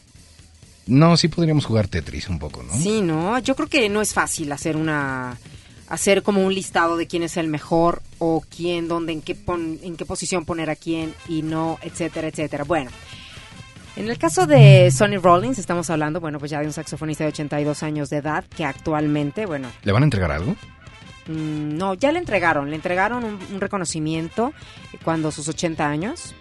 No, 0.86 1.16
sí 1.16 1.28
podríamos 1.28 1.64
jugar 1.64 1.88
Tetris 1.88 2.28
un 2.28 2.38
poco, 2.38 2.62
¿no? 2.62 2.72
Sí, 2.74 3.00
¿no? 3.00 3.38
Yo 3.40 3.56
creo 3.56 3.68
que 3.68 3.88
no 3.88 4.00
es 4.00 4.12
fácil 4.14 4.52
hacer 4.52 4.76
una 4.76 5.36
hacer 5.88 6.22
como 6.22 6.44
un 6.44 6.54
listado 6.54 6.96
de 6.96 7.06
quién 7.06 7.22
es 7.22 7.36
el 7.36 7.48
mejor 7.48 8.02
o 8.18 8.42
quién, 8.54 8.88
dónde, 8.88 9.12
en 9.12 9.22
qué 9.22 9.34
pon- 9.34 9.78
en 9.82 9.96
qué 9.96 10.04
posición 10.04 10.44
poner 10.44 10.70
a 10.70 10.76
quién 10.76 11.14
y 11.28 11.42
no, 11.42 11.78
etcétera, 11.82 12.28
etcétera. 12.28 12.64
Bueno, 12.64 12.90
en 13.96 14.08
el 14.10 14.18
caso 14.18 14.46
de 14.46 14.90
Sonny 14.90 15.16
Rollins 15.16 15.58
estamos 15.58 15.88
hablando, 15.90 16.20
bueno, 16.20 16.38
pues 16.38 16.50
ya 16.50 16.60
de 16.60 16.66
un 16.66 16.72
saxofonista 16.72 17.24
de 17.24 17.28
82 17.30 17.82
años 17.82 18.10
de 18.10 18.18
edad 18.18 18.44
que 18.56 18.64
actualmente, 18.64 19.46
bueno, 19.46 19.68
¿Le 19.84 19.92
van 19.92 20.02
a 20.02 20.06
entregar 20.06 20.30
algo? 20.32 20.52
Mm, 21.28 21.76
No, 21.76 21.94
ya 21.94 22.12
le 22.12 22.18
entregaron, 22.18 22.68
le 22.70 22.76
entregaron 22.76 23.24
un, 23.24 23.38
un 23.52 23.60
reconocimiento 23.60 24.52
cuando 25.04 25.30
sus 25.32 25.48
80 25.48 25.88
años. 25.88 26.34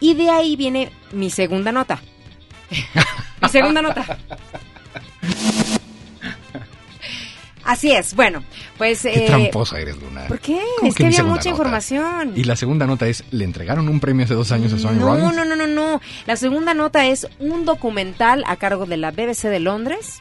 Y 0.00 0.14
de 0.14 0.30
ahí 0.30 0.56
viene 0.56 0.90
mi 1.12 1.28
segunda 1.28 1.72
nota. 1.72 2.00
mi 3.42 3.48
segunda 3.48 3.82
nota. 3.82 4.18
Así 7.70 7.92
es, 7.92 8.16
bueno, 8.16 8.42
pues... 8.76 9.02
Qué 9.02 9.24
eh, 9.24 9.26
tramposa 9.28 9.78
eres, 9.78 9.96
Luna. 10.02 10.26
¿Por 10.26 10.40
qué? 10.40 10.60
¿Cómo 10.78 10.88
Es 10.88 10.96
que, 10.96 11.06
había 11.06 11.22
mucha 11.22 11.34
nota? 11.36 11.48
información. 11.50 12.32
Y 12.34 12.42
la 12.42 12.56
segunda 12.56 12.84
nota 12.84 13.06
es, 13.06 13.22
¿le 13.30 13.44
entregaron 13.44 13.88
un 13.88 14.00
premio 14.00 14.24
hace 14.24 14.34
dos 14.34 14.50
años 14.50 14.72
a 14.72 14.78
Sonny 14.80 14.98
no, 14.98 15.06
Rollins? 15.06 15.36
no, 15.36 15.44
no, 15.44 15.54
no, 15.54 15.66
no. 15.68 16.00
La 16.26 16.34
segunda 16.34 16.74
nota 16.74 17.06
es 17.06 17.28
un 17.38 17.64
documental 17.64 18.42
a 18.48 18.56
cargo 18.56 18.86
de 18.86 18.96
la 18.96 19.12
BBC 19.12 19.44
de 19.44 19.60
Londres. 19.60 20.20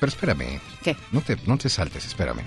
Pero 0.00 0.08
espérame, 0.08 0.58
¿Qué? 0.82 0.96
no 1.12 1.20
te, 1.20 1.36
no 1.46 1.58
te 1.58 1.68
saltes, 1.68 2.06
espérame. 2.06 2.40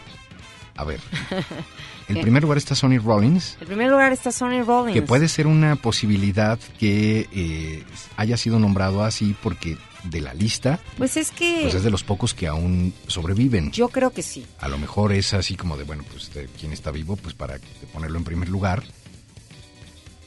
A 0.78 0.84
ver, 0.84 1.00
en 2.08 2.16
¿Qué? 2.16 2.22
primer 2.24 2.42
lugar 2.42 2.58
está 2.58 2.74
Sonny 2.74 2.98
Rollins, 2.98 3.56
En 3.62 3.68
primer 3.68 3.92
lugar 3.92 4.14
está 4.14 4.32
Sonny 4.32 4.64
Rollins. 4.64 4.96
que 4.96 5.04
puede 5.04 5.28
ser 5.28 5.46
una 5.46 5.76
posibilidad 5.76 6.58
que 6.80 7.28
eh, 7.32 7.84
haya 8.18 8.36
sido 8.38 8.58
nombrado 8.58 9.04
así 9.04 9.36
porque 9.44 9.78
de 10.04 10.22
la 10.22 10.34
lista, 10.34 10.80
Pues 10.98 11.16
es 11.18 11.30
que 11.32 11.60
pues 11.64 11.76
es 11.76 11.84
de 11.84 11.92
los 11.92 12.04
pocos 12.04 12.34
que 12.34 12.48
aún 12.48 12.94
sobreviven. 13.08 13.72
yo 13.72 13.90
creo 13.90 14.12
que 14.12 14.24
sí. 14.24 14.46
A 14.60 14.68
lo 14.68 14.78
mejor 14.78 15.12
es 15.14 15.34
así 15.34 15.56
como 15.56 15.78
de, 15.78 15.84
bueno, 15.84 16.04
pues 16.12 16.34
de 16.34 16.48
quién 16.60 16.74
está 16.74 16.90
vivo, 16.92 17.16
pues 17.16 17.36
para 17.36 17.60
ponerlo 17.94 18.18
en 18.18 18.24
primer 18.24 18.50
lugar. 18.50 18.84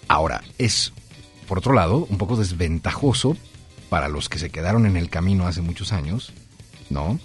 Ahora, 0.08 0.42
es, 0.58 0.92
por 1.48 1.58
otro 1.58 1.72
lado, 1.72 2.06
un 2.08 2.18
poco 2.18 2.37
desventajoso 2.37 3.37
para 3.88 4.08
los 4.08 4.28
que 4.28 4.38
se 4.38 4.50
quedaron 4.50 4.87
en 4.87 4.96
el 4.96 5.08
camino 5.10 5.46
hace 5.46 5.60
muchos 5.60 5.92
años, 5.92 6.32
¿no? 6.90 7.18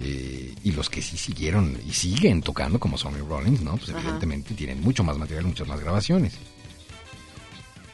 Eh, 0.00 0.54
y 0.64 0.72
los 0.72 0.90
que 0.90 1.02
sí 1.02 1.16
siguieron 1.16 1.78
y 1.86 1.92
siguen 1.92 2.40
tocando, 2.42 2.80
como 2.80 2.98
Sonny 2.98 3.18
Rollins, 3.20 3.60
¿no? 3.60 3.76
Pues 3.76 3.90
Ajá. 3.90 4.00
evidentemente 4.00 4.54
tienen 4.54 4.80
mucho 4.80 5.04
más 5.04 5.16
material, 5.18 5.44
muchas 5.46 5.68
más 5.68 5.80
grabaciones. 5.80 6.34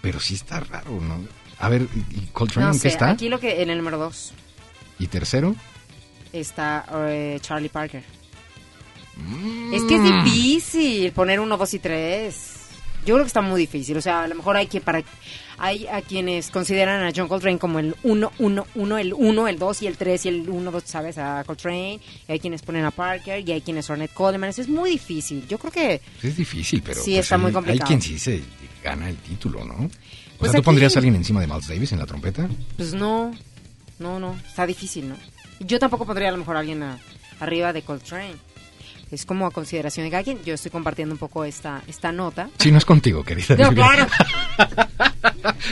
Pero 0.01 0.19
sí 0.21 0.35
está 0.35 0.61
raro, 0.61 0.99
¿no? 1.01 1.19
A 1.61 1.69
ver, 1.69 1.87
¿y 2.11 2.27
Coltrane 2.33 2.69
No 2.69 2.75
en 2.75 2.81
qué 2.81 2.89
está? 2.89 3.11
aquí 3.11 3.29
lo 3.29 3.39
que 3.39 3.63
en 3.63 3.71
el 3.71 3.79
número 3.79 3.99
2 3.99 4.33
¿Y 4.99 5.07
tercero? 5.07 5.55
está 6.33 6.85
eh, 7.09 7.39
Charlie 7.41 7.69
Parker. 7.69 8.03
Mm. 9.17 9.75
Es 9.75 9.83
que 9.85 9.97
es 9.97 10.03
difícil 10.25 11.13
poner 11.13 11.41
uno, 11.41 11.57
dos 11.57 11.75
y 11.75 11.79
tres. 11.79 12.57
Yo 13.07 13.15
creo 13.15 13.25
que 13.25 13.29
está 13.29 13.41
muy 13.41 13.59
difícil. 13.61 13.97
O 13.97 14.01
sea, 14.03 14.23
a 14.25 14.29
lo 14.29 14.35
mejor 14.35 14.57
hay 14.57 14.67
que 14.67 14.81
para 14.81 15.03
hay 15.59 15.87
a 15.89 16.01
quienes 16.03 16.51
consideran 16.51 17.03
a 17.05 17.13
John 17.15 17.29
Coltrane 17.29 17.59
como 17.59 17.79
el 17.79 17.95
1, 18.03 18.33
1, 18.39 18.67
1, 18.75 18.99
el 18.99 19.13
1, 19.15 19.49
el 19.49 19.59
2 19.59 19.83
y 19.83 19.87
el 19.87 19.97
3 19.97 20.25
y 20.27 20.29
el 20.29 20.49
1, 20.49 20.71
2, 20.71 20.83
¿sabes? 20.87 21.19
A 21.19 21.45
Coltrane. 21.45 22.01
Y 22.29 22.33
hay 22.33 22.41
quienes 22.41 22.63
ponen 22.63 22.85
a 22.85 22.91
Parker 22.91 23.47
y 23.47 23.53
hay 23.53 23.61
quienes 23.61 23.87
son 23.87 23.95
Ornette 23.95 24.15
Coleman. 24.15 24.51
Eso 24.51 24.63
es 24.63 24.69
muy 24.69 24.91
difícil. 24.91 25.47
Yo 25.49 25.59
creo 25.59 25.73
que 25.73 26.01
Es 26.23 26.37
difícil, 26.37 26.83
pero 26.83 27.03
Sí, 27.03 27.13
pues, 27.13 27.25
está 27.25 27.39
muy 27.39 27.53
complicado. 27.53 27.85
Hay 27.85 27.87
quien 27.89 28.01
sí 28.03 28.19
se 28.19 28.43
gana 28.83 29.09
el 29.09 29.17
título, 29.17 29.65
¿no? 29.65 29.91
Pues 30.41 30.53
¿tú 30.53 30.59
aquí- 30.59 30.65
pondrías 30.65 30.97
a 30.97 30.99
alguien 30.99 31.15
encima 31.15 31.41
de 31.41 31.47
Miles 31.47 31.69
Davis 31.69 31.93
en 31.93 31.99
la 31.99 32.07
trompeta? 32.07 32.49
Pues 32.77 32.93
no, 32.95 33.33
no, 33.99 34.19
no, 34.19 34.37
está 34.49 34.67
difícil, 34.67 35.09
¿no? 35.11 35.17
Yo 35.61 35.79
tampoco 35.79 36.07
pondría 36.07 36.29
a 36.29 36.33
lo 36.33 36.39
mejor 36.39 36.57
a 36.57 36.61
alguien 36.61 36.83
a- 36.83 36.99
arriba 37.41 37.73
de 37.73 37.83
Coltrane. 37.83 38.35
Es 39.11 39.27
como 39.27 39.45
a 39.47 39.51
consideración 39.51 40.07
de 40.07 40.11
cada 40.11 40.23
quien. 40.23 40.39
Yo 40.45 40.55
estoy 40.55 40.71
compartiendo 40.71 41.13
un 41.15 41.19
poco 41.19 41.45
esta, 41.45 41.83
esta 41.89 42.13
nota. 42.13 42.49
Sí, 42.59 42.71
no 42.71 42.79
es 42.79 42.85
contigo, 42.85 43.25
querida. 43.25 43.57
No, 43.57 43.73
claro. 43.75 44.07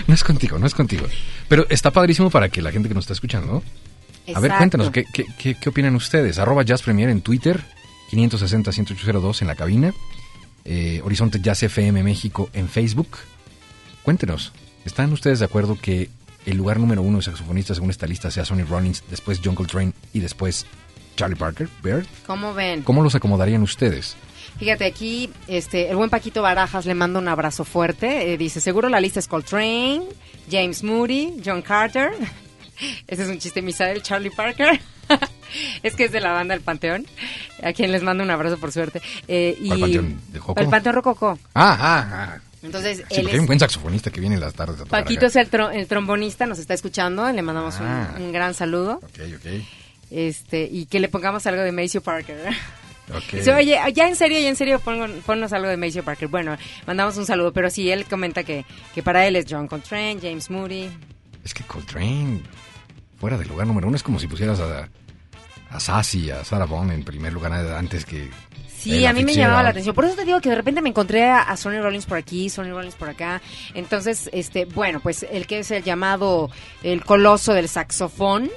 No 0.06 0.14
es 0.14 0.24
contigo, 0.24 0.58
no 0.58 0.66
es 0.66 0.74
contigo. 0.74 1.06
Pero 1.48 1.66
está 1.68 1.90
padrísimo 1.90 2.30
para 2.30 2.48
que 2.48 2.62
la 2.62 2.70
gente 2.72 2.88
que 2.88 2.94
nos 2.94 3.04
está 3.04 3.12
escuchando. 3.12 3.62
A 4.34 4.40
ver, 4.40 4.50
Exacto. 4.50 4.56
cuéntanos, 4.58 4.90
¿qué, 4.90 5.04
qué, 5.12 5.24
qué, 5.38 5.54
qué 5.54 5.68
opinan 5.68 5.94
ustedes? 5.94 6.38
Arroba 6.38 6.62
Jazz 6.62 6.82
Premier 6.82 7.08
en 7.10 7.20
Twitter, 7.22 7.62
560-1802 8.10 9.42
en 9.42 9.48
la 9.48 9.54
cabina, 9.54 9.94
eh, 10.64 11.00
Horizonte 11.04 11.40
Jazz 11.40 11.62
FM 11.62 12.02
México 12.02 12.50
en 12.52 12.68
Facebook. 12.68 13.08
Cuéntenos, 14.08 14.54
¿están 14.86 15.12
ustedes 15.12 15.40
de 15.40 15.44
acuerdo 15.44 15.76
que 15.78 16.08
el 16.46 16.56
lugar 16.56 16.80
número 16.80 17.02
uno 17.02 17.18
de 17.18 17.24
saxofonista 17.24 17.74
según 17.74 17.90
esta 17.90 18.06
lista 18.06 18.30
sea 18.30 18.46
Sonny 18.46 18.62
Rollins, 18.62 19.04
después 19.10 19.38
John 19.44 19.54
Coltrane 19.54 19.92
y 20.14 20.20
después 20.20 20.64
Charlie 21.14 21.36
Parker, 21.36 21.68
Bird? 21.82 22.06
¿Cómo 22.26 22.54
ven? 22.54 22.80
¿Cómo 22.84 23.02
los 23.02 23.14
acomodarían 23.14 23.60
ustedes? 23.60 24.16
Fíjate, 24.58 24.86
aquí 24.86 25.28
este, 25.46 25.90
el 25.90 25.96
buen 25.96 26.08
Paquito 26.08 26.40
Barajas 26.40 26.86
le 26.86 26.94
manda 26.94 27.20
un 27.20 27.28
abrazo 27.28 27.66
fuerte. 27.66 28.32
Eh, 28.32 28.38
dice, 28.38 28.62
seguro 28.62 28.88
la 28.88 28.98
lista 28.98 29.20
es 29.20 29.28
Coltrane, 29.28 30.04
James 30.50 30.82
Moody, 30.82 31.42
John 31.44 31.60
Carter. 31.60 32.12
Ese 33.06 33.24
es 33.24 33.28
un 33.28 33.38
chiste 33.38 33.60
Misael, 33.60 34.00
Charlie 34.00 34.30
Parker. 34.30 34.80
es 35.82 35.94
que 35.94 36.04
es 36.04 36.12
de 36.12 36.20
la 36.20 36.32
banda 36.32 36.54
El 36.54 36.62
Panteón, 36.62 37.04
a 37.62 37.74
quien 37.74 37.92
les 37.92 38.02
mando 38.02 38.24
un 38.24 38.30
abrazo 38.30 38.56
por 38.56 38.72
suerte. 38.72 39.02
Eh, 39.28 39.58
y 39.60 39.68
¿Cuál 39.68 39.80
Panteón? 39.80 40.20
¿De 40.32 40.38
Joco? 40.38 40.58
El 40.58 40.68
Panteón 40.68 40.94
Rococó. 40.94 41.38
Ah, 41.52 41.76
ah, 41.78 42.08
ah. 42.10 42.47
Entonces, 42.62 42.98
Sí, 42.98 43.02
él 43.02 43.06
porque 43.22 43.30
hay 43.32 43.36
un 43.38 43.44
es... 43.44 43.46
buen 43.46 43.60
saxofonista 43.60 44.10
que 44.10 44.20
viene 44.20 44.34
en 44.34 44.40
las 44.40 44.54
tardes 44.54 44.76
a 44.80 44.84
tocar 44.84 45.02
Paquito 45.04 45.20
acá. 45.20 45.26
es 45.28 45.36
el, 45.36 45.50
tro- 45.50 45.72
el 45.74 45.86
trombonista, 45.86 46.46
nos 46.46 46.58
está 46.58 46.74
escuchando, 46.74 47.30
le 47.30 47.42
mandamos 47.42 47.78
un- 47.80 47.86
Ah. 47.86 48.14
un, 48.18 48.32
gran 48.32 48.54
saludo. 48.54 48.94
Ok, 49.02 49.20
ok. 49.36 49.62
Este, 50.10 50.68
y 50.70 50.86
que 50.86 51.00
le 51.00 51.08
pongamos 51.08 51.46
algo 51.46 51.62
de 51.62 51.70
Maceo 51.72 52.00
Parker. 52.00 52.36
ok. 53.14 53.32
Dice, 53.32 53.52
oye, 53.54 53.78
ya 53.94 54.08
en 54.08 54.16
serio, 54.16 54.38
ya 54.40 54.48
en 54.48 54.56
serio, 54.56 54.80
pon- 54.80 55.22
ponnos 55.24 55.52
algo 55.52 55.68
de 55.68 55.76
Maceo 55.76 56.02
Parker. 56.02 56.28
Bueno, 56.28 56.56
mandamos 56.86 57.16
un 57.16 57.26
saludo, 57.26 57.52
pero 57.52 57.70
sí, 57.70 57.90
él 57.90 58.06
comenta 58.06 58.42
que, 58.42 58.64
que 58.94 59.02
para 59.02 59.26
él 59.26 59.36
es 59.36 59.44
John 59.48 59.68
Coltrane, 59.68 60.18
James 60.20 60.50
Moody. 60.50 60.88
Es 61.44 61.54
que 61.54 61.62
Coltrane, 61.64 62.40
fuera 63.20 63.38
del 63.38 63.48
lugar 63.48 63.66
número 63.66 63.86
uno, 63.86 63.96
es 63.96 64.02
como 64.02 64.18
si 64.18 64.26
pusieras 64.26 64.58
a, 64.60 64.88
a 65.70 65.80
Sassy, 65.80 66.30
a 66.30 66.44
Sarah 66.44 66.66
Vaughan 66.66 66.90
en 66.90 67.04
primer 67.04 67.32
lugar 67.32 67.52
antes 67.52 68.04
que... 68.04 68.30
Sí, 68.78 69.04
a 69.04 69.12
mí 69.12 69.24
me 69.24 69.34
llamaba 69.34 69.62
la 69.64 69.70
atención. 69.70 69.94
Por 69.94 70.04
eso 70.04 70.14
te 70.14 70.24
digo 70.24 70.40
que 70.40 70.48
de 70.48 70.54
repente 70.54 70.80
me 70.80 70.88
encontré 70.88 71.24
a, 71.24 71.42
a 71.42 71.56
Sonny 71.56 71.80
Rollins 71.80 72.06
por 72.06 72.16
aquí, 72.16 72.48
Sonny 72.48 72.70
Rollins 72.70 72.94
por 72.94 73.08
acá. 73.08 73.42
Entonces, 73.74 74.30
este, 74.32 74.66
bueno, 74.66 75.00
pues 75.00 75.26
el 75.28 75.48
que 75.48 75.58
es 75.58 75.70
el 75.72 75.82
llamado 75.82 76.48
el 76.84 77.04
coloso 77.04 77.54
del 77.54 77.68
saxofón 77.68 78.48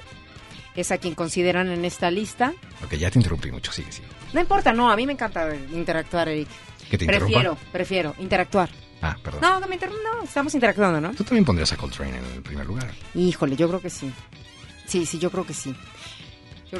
es 0.76 0.92
a 0.92 1.00
quien 1.00 1.16
consideran 1.16 1.70
en 1.70 1.86
esta 1.86 2.12
lista. 2.12 2.54
Ok, 2.84 2.94
ya 2.94 3.10
te 3.10 3.18
interrumpí 3.18 3.52
mucho, 3.52 3.72
sigue, 3.72 3.92
sigue. 3.92 4.08
No 4.34 4.40
importa, 4.40 4.72
no, 4.72 4.92
a 4.92 4.96
mí 4.96 5.08
me 5.08 5.14
encanta 5.14 5.50
interactuar, 5.56 6.30
Eric. 6.30 6.48
¿Que 6.90 6.98
te 6.98 7.06
prefiero, 7.06 7.38
interrumpa? 7.38 7.72
prefiero 7.72 8.16
interactuar. 8.20 8.70
Ah, 9.02 9.18
perdón. 9.22 9.42
No, 9.42 9.62
que 9.62 9.68
me 9.68 9.78
no, 9.78 10.24
estamos 10.24 10.54
interactuando, 10.54 11.02
¿no? 11.02 11.14
Tú 11.16 11.24
también 11.24 11.44
pondrías 11.44 11.72
a 11.74 11.78
Coltrane 11.78 12.18
en 12.18 12.26
el 12.26 12.42
primer 12.42 12.68
lugar. 12.68 12.92
Híjole, 13.16 13.56
yo 13.56 13.68
creo 13.68 13.82
que 13.82 13.90
sí. 13.90 14.12
Sí, 14.86 15.06
sí, 15.06 15.18
yo 15.20 15.32
creo 15.32 15.46
que 15.46 15.54
sí. 15.54 15.76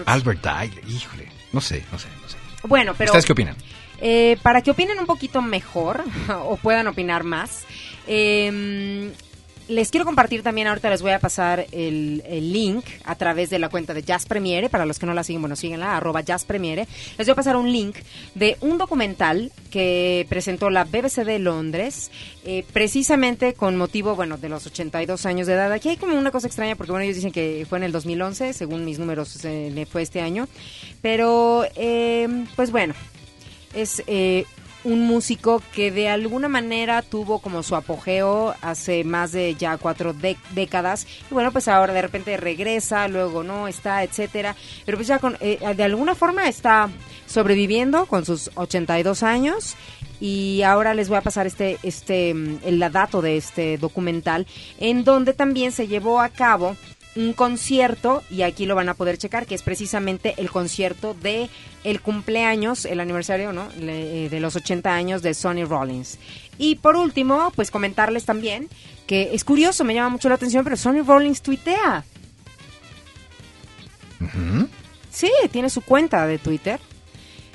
Albert 0.06 0.42
Dyle, 0.44 0.82
híjole. 0.88 1.28
No 1.54 1.62
sé, 1.62 1.84
no 1.92 2.00
sé, 2.00 2.08
no 2.22 2.30
sé. 2.30 2.38
Bueno, 2.68 2.94
pero 2.98 3.10
¿Ustedes 3.12 3.26
qué 3.26 3.34
opinan? 3.34 3.56
eh, 4.00 4.38
para 4.42 4.62
que 4.62 4.72
opinen 4.72 5.00
un 5.00 5.06
poquito 5.06 5.42
mejor 5.42 6.04
o 6.46 6.58
puedan 6.58 6.88
opinar 6.88 7.24
más, 7.24 7.66
eh, 8.08 9.12
les 9.72 9.90
quiero 9.90 10.06
compartir 10.06 10.44
también, 10.44 10.68
ahorita 10.68 10.90
les 10.90 11.02
voy 11.02 11.12
a 11.12 11.20
pasar 11.20 11.66
el, 11.72 12.22
link 12.52 12.84
a 13.06 13.16
través 13.16 13.50
de 13.50 13.58
la 13.58 13.70
cuenta 13.70 13.94
de 13.94 14.04
Jazz 14.04 14.26
Premiere, 14.26 14.70
para 14.70 14.86
los 14.86 15.00
que 15.00 15.06
no 15.06 15.14
la 15.14 15.24
siguen, 15.24 15.42
bueno, 15.42 15.56
síguenla, 15.56 15.96
arroba 15.96 16.22
Jazz 16.22 16.44
Premiere. 16.44 16.88
Les 17.18 17.26
voy 17.26 17.32
a 17.32 17.36
pasar 17.36 17.56
un 17.56 17.72
link 17.72 17.96
de 18.36 18.58
un 18.62 18.78
documental 18.78 19.52
que 19.70 20.26
presentó 20.30 20.70
la 20.70 20.84
BBC 20.84 21.24
de 21.24 21.40
Londres, 21.40 22.12
eh, 22.44 22.66
precisamente 22.74 23.54
con 23.54 23.78
motivo, 23.78 24.16
bueno, 24.16 24.38
de 24.38 24.50
los 24.50 24.68
82 24.68 25.26
años 25.26 25.48
de 25.48 25.54
edad. 25.54 25.72
Aquí 25.72 25.90
hay 25.90 25.98
como 25.98 26.18
una 26.18 26.32
cosa 26.32 26.48
extraña, 26.48 26.76
porque 26.76 26.92
bueno, 26.92 27.06
ellos 27.06 27.16
dicen 27.16 27.32
que 27.32 27.66
fue 27.70 27.78
en 27.78 27.86
el 27.86 27.94
2011, 27.94 28.54
según 28.54 28.84
mis 28.84 29.00
números 29.00 29.40
eh, 29.46 29.88
fue 29.90 30.02
este 30.02 30.20
año, 30.20 30.50
pero 31.02 31.66
eh, 31.76 32.28
pues 32.58 32.72
bueno, 32.72 32.94
es 33.74 34.04
eh, 34.08 34.46
un 34.84 35.06
músico 35.06 35.62
que 35.74 35.92
de 35.92 36.10
alguna 36.10 36.48
manera 36.48 37.02
tuvo 37.04 37.40
como 37.40 37.62
su 37.64 37.76
apogeo 37.76 38.56
hace 38.62 39.04
más 39.04 39.32
de 39.32 39.56
ya 39.56 39.78
cuatro 39.78 40.14
dé- 40.14 40.38
décadas. 40.56 41.06
Y 41.30 41.34
bueno 41.34 41.52
pues 41.52 41.68
ahora 41.68 41.94
de 41.94 42.02
repente 42.02 42.36
regresa 42.38 43.08
luego 43.08 43.44
no 43.44 43.68
está 43.68 44.04
etcétera. 44.04 44.56
Pero 44.86 44.98
pues 44.98 45.08
ya 45.08 45.20
con, 45.20 45.38
eh, 45.40 45.60
de 45.76 45.84
alguna 45.84 46.16
forma 46.16 46.48
está 46.48 46.90
sobreviviendo 47.28 48.06
con 48.08 48.26
sus 48.26 48.50
82 48.56 49.24
años. 49.24 49.76
Y 50.20 50.62
ahora 50.64 50.94
les 50.94 51.10
voy 51.10 51.18
a 51.18 51.22
pasar 51.22 51.48
este 51.48 51.78
este 51.84 52.30
el 52.32 52.80
dato 52.92 53.22
de 53.22 53.38
este 53.38 53.78
documental 53.78 54.46
en 54.80 55.04
donde 55.04 55.34
también 55.34 55.72
se 55.72 55.88
llevó 55.88 56.20
a 56.22 56.30
cabo 56.30 56.76
un 57.16 57.34
concierto 57.34 58.24
y 58.30 58.44
aquí 58.44 58.66
lo 58.66 58.76
van 58.76 58.88
a 58.90 58.94
poder 58.94 59.18
checar 59.18 59.46
que 59.46 59.56
es 59.56 59.64
precisamente 59.64 60.34
el 60.38 60.50
concierto 60.50 61.14
de 61.14 61.50
el 61.84 62.00
cumpleaños, 62.02 62.86
el 62.86 63.00
aniversario, 63.02 63.52
¿no? 63.52 63.68
Le- 63.80 64.26
eh, 64.26 64.30
de 64.30 64.40
los 64.40 64.56
80 64.56 64.94
años 64.94 65.22
de 65.22 65.34
Sonny 65.34 65.64
Rollins. 65.66 66.18
Y 66.58 66.76
por 66.76 66.96
último, 66.96 67.52
pues 67.56 67.70
comentarles 67.72 68.24
también 68.26 68.70
que 69.08 69.32
es 69.34 69.44
curioso, 69.44 69.84
me 69.84 69.94
llama 69.94 70.10
mucho 70.10 70.30
la 70.30 70.36
atención, 70.36 70.64
pero 70.64 70.78
Sonny 70.78 71.02
Rollins 71.02 71.42
tuitea. 71.42 72.06
Sí, 75.10 75.30
tiene 75.52 75.70
su 75.70 75.82
cuenta 75.82 76.26
de 76.28 76.38
Twitter. 76.38 76.80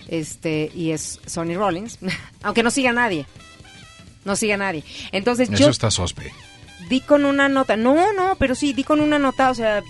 Este, 0.08 0.70
y 0.74 0.90
es 0.92 1.18
Sonny 1.26 1.56
Rollins, 1.56 1.98
aunque 2.42 2.62
no 2.62 2.70
siga 2.70 2.90
a 2.90 2.92
nadie. 2.92 3.26
No 4.24 4.36
siga 4.36 4.54
a 4.54 4.58
nadie. 4.58 4.84
Entonces 5.12 5.48
Eso 5.48 5.58
yo 5.64 5.68
está 5.70 5.90
sospe. 5.90 6.32
Di 6.88 7.00
con 7.00 7.24
una 7.24 7.48
nota. 7.48 7.76
No, 7.76 8.12
no, 8.12 8.36
pero 8.38 8.54
sí, 8.54 8.72
di 8.72 8.84
con 8.84 9.00
una 9.00 9.18
nota. 9.18 9.50
O 9.50 9.54
sea, 9.54 9.82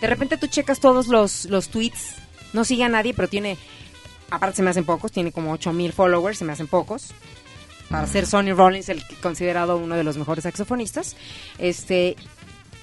de 0.00 0.06
repente 0.06 0.36
tú 0.36 0.46
checas 0.46 0.80
todos 0.80 1.08
los, 1.08 1.46
los 1.46 1.68
tweets. 1.68 2.14
No 2.52 2.64
sigue 2.64 2.84
a 2.84 2.88
nadie, 2.88 3.14
pero 3.14 3.28
tiene. 3.28 3.58
Aparte, 4.30 4.56
se 4.56 4.62
me 4.62 4.70
hacen 4.70 4.84
pocos. 4.84 5.12
Tiene 5.12 5.32
como 5.32 5.52
8000 5.52 5.92
followers, 5.92 6.38
se 6.38 6.44
me 6.44 6.52
hacen 6.52 6.66
pocos. 6.66 7.12
Para 7.90 8.06
ser 8.06 8.26
Sonny 8.26 8.52
Rollins, 8.52 8.88
el 8.88 9.02
considerado 9.20 9.76
uno 9.76 9.94
de 9.94 10.04
los 10.04 10.16
mejores 10.16 10.44
saxofonistas. 10.44 11.16
Este. 11.58 12.16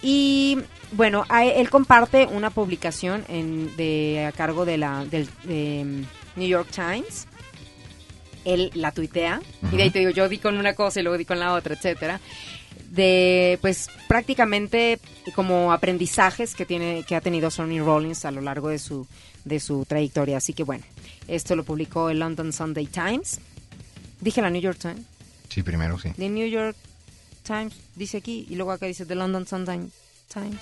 Y 0.04 0.58
bueno, 0.94 1.26
a- 1.30 1.46
él 1.46 1.70
comparte 1.70 2.26
una 2.26 2.50
publicación 2.50 3.24
en, 3.28 3.76
de, 3.78 4.26
a 4.28 4.32
cargo 4.32 4.66
de 4.66 4.78
la, 4.78 5.06
del 5.06 5.30
de, 5.44 6.04
New 6.36 6.48
York 6.48 6.70
Times. 6.74 7.28
Él 8.46 8.72
la 8.74 8.92
tuitea. 8.92 9.42
Y 9.72 9.78
de 9.78 9.84
ahí 9.84 9.90
te 9.92 10.00
digo, 10.00 10.12
yo 10.12 10.28
di 10.28 10.40
con 10.40 10.58
una 10.58 10.74
cosa 10.74 11.00
y 11.00 11.04
luego 11.04 11.18
di 11.18 11.26
con 11.26 11.40
la 11.40 11.54
otra, 11.54 11.76
etcétera 11.76 12.20
de 12.90 13.58
pues 13.62 13.90
prácticamente 14.08 15.00
como 15.36 15.72
aprendizajes 15.72 16.56
que 16.56 16.66
tiene 16.66 17.04
que 17.08 17.16
ha 17.16 17.22
tenido 17.22 17.50
Sonny 17.50 17.80
Rollins 17.80 18.26
a 18.26 18.32
lo 18.32 18.42
largo 18.42 18.70
de 18.70 18.80
su 18.80 19.08
de 19.46 19.60
su 19.60 19.86
trayectoria 19.86 20.38
así 20.38 20.54
que 20.54 20.64
bueno 20.64 20.84
esto 21.28 21.56
lo 21.56 21.64
publicó 21.64 22.10
el 22.10 22.20
London 22.20 22.52
Sunday 22.52 22.88
Times 22.88 23.40
dije 24.20 24.42
la 24.42 24.50
New 24.50 24.62
York 24.62 24.78
Times 24.80 25.06
Sí, 25.50 25.64
primero 25.64 26.00
sí. 26.00 26.12
The 26.16 26.30
New 26.30 26.48
York 26.48 26.78
Times 27.44 27.74
dice 27.96 28.18
aquí 28.18 28.48
y 28.50 28.56
luego 28.56 28.72
acá 28.72 28.86
dice 28.86 29.06
The 29.06 29.16
London 29.16 29.46
Sunday 29.48 29.90
Times 30.34 30.60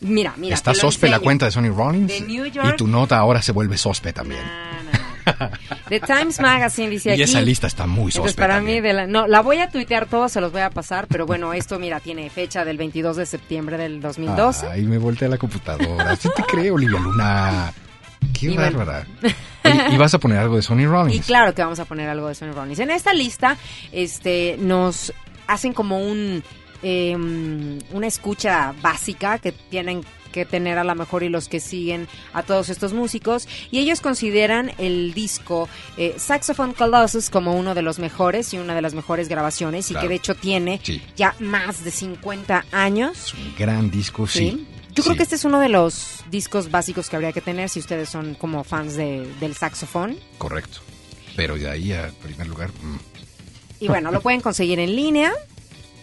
mira 0.00 0.34
mira 0.36 0.54
está 0.54 0.74
sospe 0.74 1.08
la 1.08 1.20
cuenta 1.20 1.46
de 1.46 1.52
Sonny 1.52 1.68
Rollins. 1.68 2.12
Y 2.20 2.76
tu 2.76 2.86
nota 2.86 3.18
ahora 3.18 3.42
se 3.42 3.52
vuelve 3.52 3.76
sospe 3.76 4.12
también. 4.12 4.42
No, 4.42 4.82
no. 4.82 4.93
The 5.88 6.00
Times 6.00 6.40
Magazine 6.40 6.90
dice 6.90 7.10
Y 7.10 7.12
aquí 7.12 7.22
esa 7.22 7.40
lista 7.40 7.66
está 7.66 7.86
muy 7.86 8.10
Entonces, 8.10 8.32
sospe 8.32 8.42
para 8.42 8.60
mí, 8.60 8.80
de 8.80 8.92
la, 8.92 9.06
no, 9.06 9.26
la 9.26 9.40
voy 9.40 9.58
a 9.58 9.68
tuitear 9.70 10.06
todo, 10.06 10.28
se 10.28 10.40
los 10.40 10.52
voy 10.52 10.60
a 10.62 10.70
pasar, 10.70 11.06
pero 11.08 11.26
bueno, 11.26 11.52
esto, 11.52 11.78
mira, 11.78 12.00
tiene 12.00 12.28
fecha 12.30 12.64
del 12.64 12.76
22 12.76 13.16
de 13.16 13.26
septiembre 13.26 13.76
del 13.78 14.00
2012. 14.00 14.66
Ay, 14.68 14.82
me 14.82 14.98
volteé 14.98 15.26
a 15.26 15.30
la 15.30 15.38
computadora. 15.38 16.16
Sí 16.16 16.28
te 16.34 16.42
creo, 16.42 16.74
Olivia 16.74 16.98
Luna. 16.98 17.72
Qué 18.38 18.50
Y 18.50 18.56
bárbara. 18.56 19.06
Y 19.90 19.96
vas 19.96 20.12
a 20.12 20.18
poner 20.18 20.36
algo 20.38 20.56
de 20.56 20.62
Sonny 20.62 20.82
Y 20.82 20.86
Rollins. 20.86 21.24
claro 21.26 21.54
que 21.54 21.62
vamos 21.62 21.78
a 21.78 21.86
poner 21.86 22.06
algo 22.10 22.28
de 22.28 22.34
Sonny 22.34 22.52
Rollins. 22.52 22.78
En 22.80 22.90
esta 22.90 23.14
lista, 23.14 23.56
este, 23.92 24.56
nos 24.58 25.10
hacen 25.46 25.72
como 25.72 26.00
un, 26.00 26.42
eh, 26.82 27.16
una 27.16 28.06
escucha 28.06 28.74
básica 28.82 29.38
que 29.38 29.52
tienen 29.52 30.02
que 30.34 30.44
tener 30.44 30.78
a 30.78 30.84
lo 30.84 30.94
mejor 30.96 31.22
y 31.22 31.28
los 31.28 31.48
que 31.48 31.60
siguen 31.60 32.08
a 32.32 32.42
todos 32.42 32.68
estos 32.68 32.92
músicos. 32.92 33.46
Y 33.70 33.78
ellos 33.78 34.00
consideran 34.00 34.72
el 34.78 35.14
disco 35.14 35.68
eh, 35.96 36.16
Saxophone 36.18 36.72
Colossus 36.72 37.30
como 37.30 37.54
uno 37.54 37.74
de 37.76 37.82
los 37.82 38.00
mejores 38.00 38.52
y 38.52 38.58
una 38.58 38.74
de 38.74 38.82
las 38.82 38.94
mejores 38.94 39.28
grabaciones 39.28 39.92
y 39.92 39.94
que 39.94 40.08
de 40.08 40.16
hecho 40.16 40.34
tiene 40.34 40.80
Sí. 40.82 41.00
ya 41.16 41.36
más 41.38 41.84
de 41.84 41.92
50 41.92 42.64
años. 42.72 43.28
Es 43.28 43.34
un 43.34 43.54
gran 43.56 43.90
disco, 43.92 44.26
sí. 44.26 44.66
Yo 44.92 45.02
creo 45.04 45.14
Sí. 45.14 45.18
que 45.18 45.22
este 45.22 45.36
es 45.36 45.44
uno 45.44 45.60
de 45.60 45.68
los 45.68 46.24
discos 46.30 46.70
básicos 46.70 47.08
que 47.08 47.14
habría 47.16 47.32
que 47.32 47.40
tener 47.40 47.68
si 47.68 47.78
ustedes 47.78 48.08
son 48.08 48.34
como 48.34 48.64
fans 48.64 48.96
de- 48.96 49.26
del 49.38 49.54
saxofón. 49.54 50.16
Correcto. 50.38 50.78
Pero 51.36 51.54
de 51.56 51.70
ahí 51.70 51.92
a 51.92 52.10
primer 52.22 52.48
lugar, 52.48 52.70
mm, 52.82 52.96
Y 53.80 53.88
bueno, 53.88 54.10
lo 54.10 54.20
pueden 54.20 54.40
conseguir 54.40 54.78
en 54.78 54.94
línea. 54.96 55.32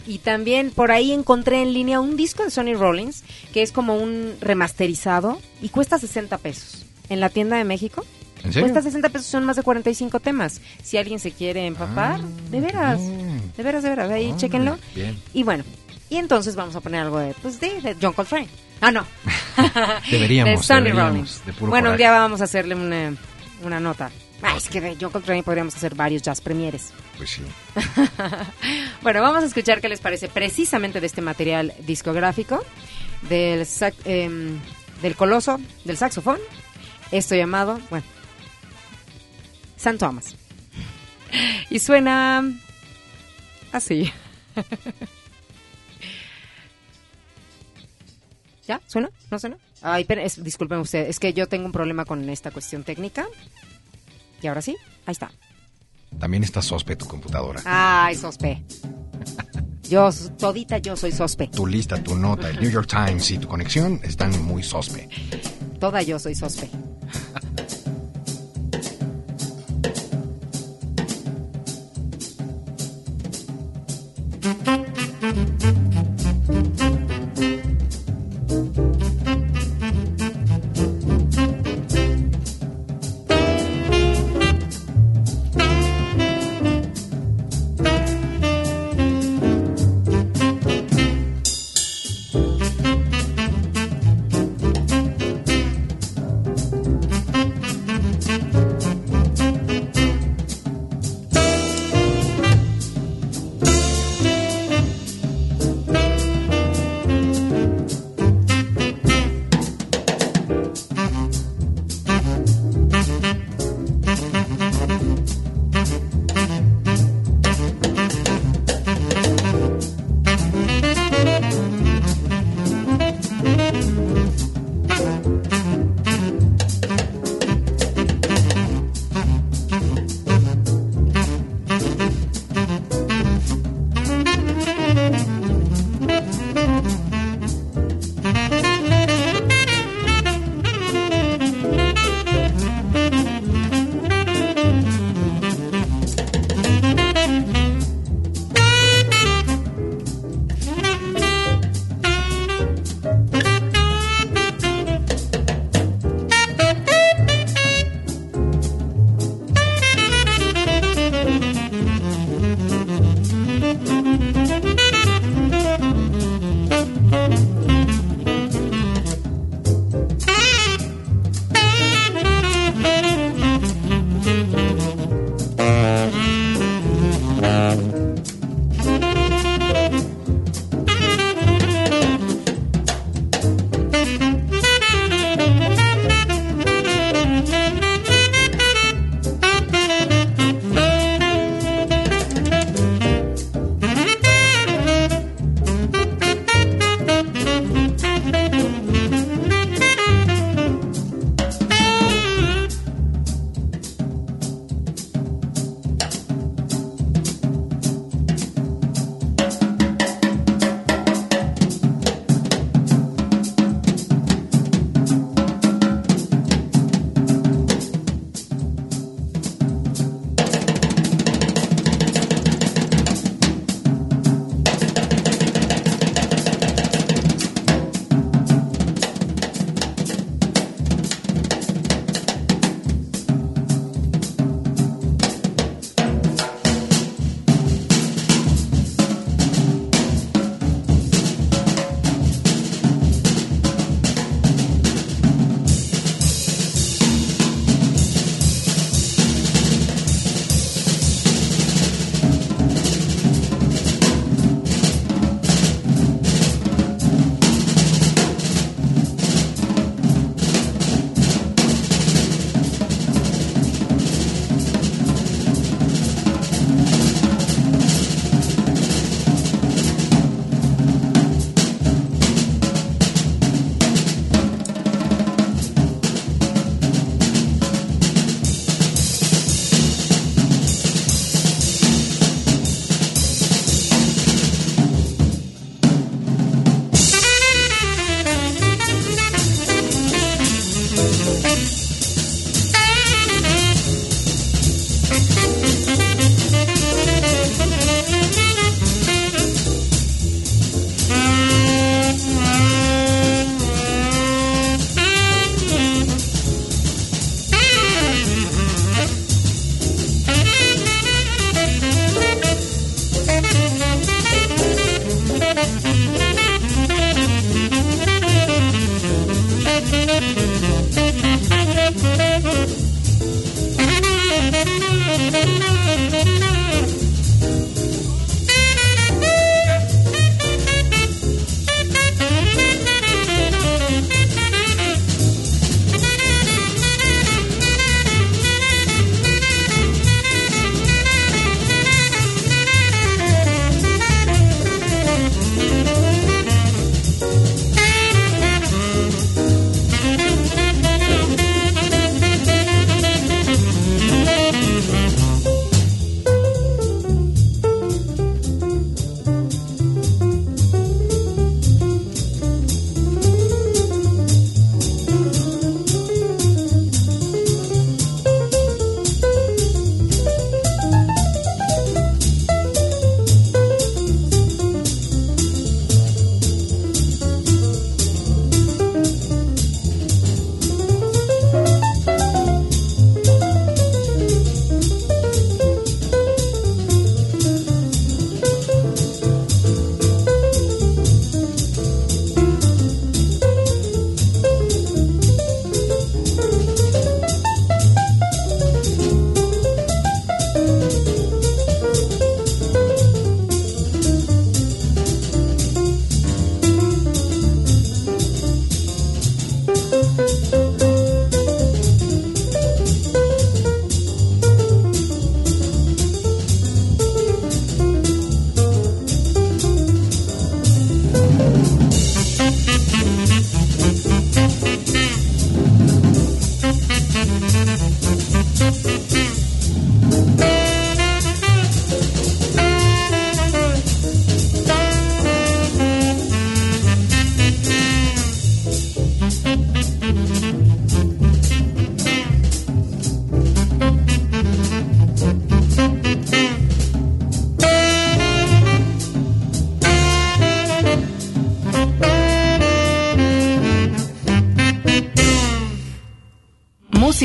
Y 0.07 0.19
también 0.19 0.71
por 0.71 0.91
ahí 0.91 1.11
encontré 1.11 1.61
en 1.61 1.73
línea 1.73 1.99
un 1.99 2.17
disco 2.17 2.43
de 2.43 2.49
Sonny 2.51 2.73
Rollins 2.73 3.23
que 3.53 3.61
es 3.61 3.71
como 3.71 3.95
un 3.95 4.35
remasterizado 4.41 5.39
y 5.61 5.69
cuesta 5.69 5.97
60 5.99 6.37
pesos. 6.39 6.85
En 7.09 7.19
la 7.19 7.29
tienda 7.29 7.57
de 7.57 7.63
México. 7.65 8.05
¿en 8.43 8.53
serio? 8.53 8.61
Cuesta 8.61 8.81
60 8.81 9.09
pesos, 9.09 9.27
son 9.27 9.45
más 9.45 9.55
de 9.57 9.63
45 9.63 10.19
temas. 10.19 10.61
Si 10.81 10.97
alguien 10.97 11.19
se 11.19 11.31
quiere 11.31 11.65
empapar, 11.67 12.19
Ah, 12.21 12.27
de 12.49 12.59
veras. 12.61 12.99
bien. 12.99 13.53
De 13.55 13.63
veras, 13.63 13.83
de 13.83 13.89
veras. 13.89 14.09
Ahí, 14.11 14.25
Hombre, 14.31 14.39
chéquenlo. 14.39 14.77
Bien. 14.95 15.21
Y 15.33 15.43
bueno, 15.43 15.63
y 16.09 16.15
entonces 16.17 16.55
vamos 16.55 16.75
a 16.75 16.81
poner 16.81 17.01
algo 17.01 17.19
de, 17.19 17.33
pues, 17.41 17.59
de, 17.59 17.79
de 17.81 17.95
John 18.01 18.13
Coltrane. 18.13 18.47
Ah, 18.81 18.89
no. 18.91 19.05
Deberíamos, 20.09 20.61
de 20.61 20.63
Sonny 20.63 20.91
Rollins. 20.91 21.41
de 21.45 21.51
bueno, 21.51 21.67
un 21.75 21.79
coraje. 21.81 21.97
día 21.97 22.11
vamos 22.11 22.41
a 22.41 22.45
hacerle 22.45 22.73
una, 22.75 23.13
una 23.63 23.79
nota. 23.79 24.09
Ah, 24.43 24.55
es 24.57 24.67
que 24.69 24.81
de 24.81 24.97
John 24.99 25.11
Coltrane 25.11 25.43
podríamos 25.43 25.75
hacer 25.75 25.93
varios 25.95 26.21
jazz 26.23 26.41
premieres. 26.41 26.91
Pues 27.17 27.29
sí. 27.31 27.41
Bueno, 29.01 29.21
vamos 29.21 29.43
a 29.43 29.47
escuchar 29.47 29.81
qué 29.81 29.89
les 29.89 29.99
parece 29.99 30.27
precisamente 30.29 30.99
de 30.99 31.07
este 31.07 31.21
material 31.21 31.73
discográfico 31.85 32.63
del, 33.29 33.61
sac- 33.61 33.95
em, 34.05 34.59
del 35.01 35.15
coloso 35.15 35.59
del 35.85 35.97
saxofón. 35.97 36.37
Esto 37.11 37.35
llamado, 37.35 37.79
bueno, 37.89 38.05
San 39.77 39.97
Thomas. 39.97 40.35
Y 41.69 41.79
suena 41.79 42.43
así. 43.71 44.11
¿Ya? 48.67 48.79
¿Suena? 48.87 49.09
¿No 49.29 49.39
suena? 49.39 49.57
Ay, 49.81 50.05
pero 50.05 50.21
es, 50.21 50.43
disculpen 50.43 50.77
ustedes, 50.79 51.09
es 51.09 51.19
que 51.19 51.33
yo 51.33 51.47
tengo 51.47 51.65
un 51.65 51.71
problema 51.71 52.05
con 52.05 52.29
esta 52.29 52.51
cuestión 52.51 52.83
técnica. 52.83 53.25
Y 54.41 54.47
ahora 54.47 54.61
sí, 54.61 54.75
ahí 55.05 55.11
está. 55.11 55.31
También 56.19 56.43
está 56.43 56.61
sospe 56.61 56.95
tu 56.95 57.05
computadora. 57.07 57.61
Ay, 57.65 58.15
sospe. 58.15 58.63
Yo, 59.89 60.09
todita 60.37 60.77
yo 60.77 60.95
soy 60.95 61.11
sospe. 61.11 61.47
Tu 61.47 61.67
lista, 61.67 62.01
tu 62.01 62.15
nota, 62.15 62.49
el 62.49 62.59
New 62.59 62.69
York 62.69 62.87
Times 62.87 63.29
y 63.31 63.37
tu 63.37 63.47
conexión 63.47 63.99
están 64.03 64.43
muy 64.43 64.63
sospe. 64.63 65.09
Toda 65.79 66.01
yo 66.01 66.17
soy 66.19 66.35
sospe. 66.35 66.69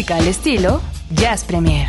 Al 0.09 0.29
estilo 0.29 0.81
Jazz 1.11 1.43
Premier. 1.43 1.89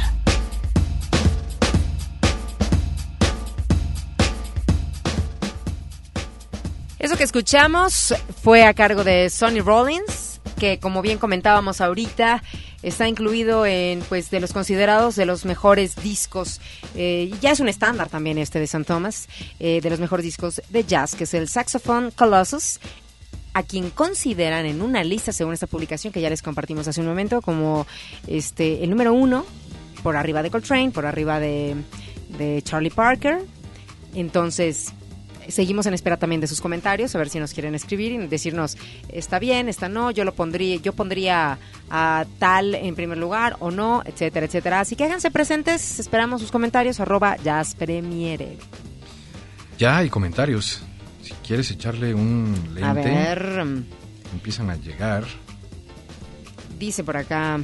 Eso 6.98 7.16
que 7.16 7.24
escuchamos 7.24 8.16
fue 8.42 8.64
a 8.64 8.74
cargo 8.74 9.04
de 9.04 9.30
Sonny 9.30 9.60
Rollins, 9.62 10.42
que 10.58 10.80
como 10.80 11.04
bien 11.04 11.20
comentábamos 11.20 11.80
ahorita, 11.80 12.42
está 12.82 13.08
incluido 13.08 13.68
en 13.68 14.00
pues 14.10 14.32
de 14.32 14.40
los 14.40 14.52
considerados 14.52 15.16
de 15.16 15.28
los 15.28 15.46
mejores 15.46 15.96
discos 15.96 16.60
eh, 16.96 17.32
ya 17.40 17.52
es 17.52 17.60
un 17.60 17.70
estándar 17.70 18.10
también 18.10 18.38
este 18.38 18.60
de 18.60 18.66
St. 18.66 18.84
Thomas 18.84 19.28
eh, 19.60 19.82
de 19.82 19.90
los 19.90 20.00
mejores 20.00 20.24
discos 20.24 20.62
de 20.70 20.84
jazz 20.84 21.16
que 21.16 21.24
es 21.24 21.34
el 21.34 21.50
Saxophone 21.50 22.12
Colossus 22.12 22.80
a 23.58 23.64
quien 23.64 23.90
consideran 23.90 24.68
en 24.68 24.84
una 24.84 25.04
lista 25.04 25.32
según 25.32 25.52
esta 25.52 25.66
publicación 25.66 26.14
que 26.14 26.22
ya 26.22 26.30
les 26.30 26.44
compartimos 26.44 26.88
hace 26.88 27.02
un 27.02 27.08
momento 27.08 27.42
como 27.42 27.88
este 28.28 28.84
el 28.84 28.92
número 28.92 29.14
uno 29.14 29.46
por 30.04 30.16
arriba 30.16 30.44
de 30.44 30.52
Coltrane 30.52 30.92
por 30.92 31.08
arriba 31.08 31.40
de, 31.40 31.76
de 32.38 32.62
Charlie 32.62 32.92
Parker 32.92 33.40
entonces 34.14 34.94
seguimos 35.48 35.88
en 35.88 35.96
espera 35.96 36.18
también 36.18 36.40
de 36.40 36.46
sus 36.46 36.62
comentarios, 36.62 37.16
a 37.16 37.18
ver 37.18 37.30
si 37.30 37.40
nos 37.40 37.54
quieren 37.54 37.74
escribir 37.74 38.12
y 38.12 38.28
decirnos, 38.28 38.78
está 39.10 39.40
bien, 39.40 39.70
está 39.70 39.90
no, 39.90 40.12
yo 40.12 40.24
lo 40.24 40.36
pondría, 40.36 40.76
yo 40.76 40.94
pondría 40.94 41.58
a 41.90 42.26
tal 42.38 42.76
en 42.76 42.96
primer 42.96 43.18
lugar 43.18 43.56
o 43.60 43.72
no, 43.72 44.04
etcétera, 44.06 44.46
etcétera. 44.46 44.82
Así 44.82 44.96
que 44.96 45.06
háganse 45.06 45.32
presentes, 45.32 46.00
esperamos 46.00 46.42
sus 46.42 46.52
comentarios, 46.52 47.00
arroba 47.00 47.38
jazzpremiere. 47.38 48.58
Ya 49.78 49.98
hay 49.98 50.10
comentarios. 50.10 50.84
Si 51.28 51.34
quieres 51.46 51.70
echarle 51.72 52.14
un 52.14 52.54
lente. 52.74 52.84
A 52.86 52.94
ver. 52.94 53.66
Empiezan 54.32 54.70
a 54.70 54.78
llegar. 54.78 55.26
Dice 56.80 57.04
por 57.04 57.18
acá, 57.18 57.60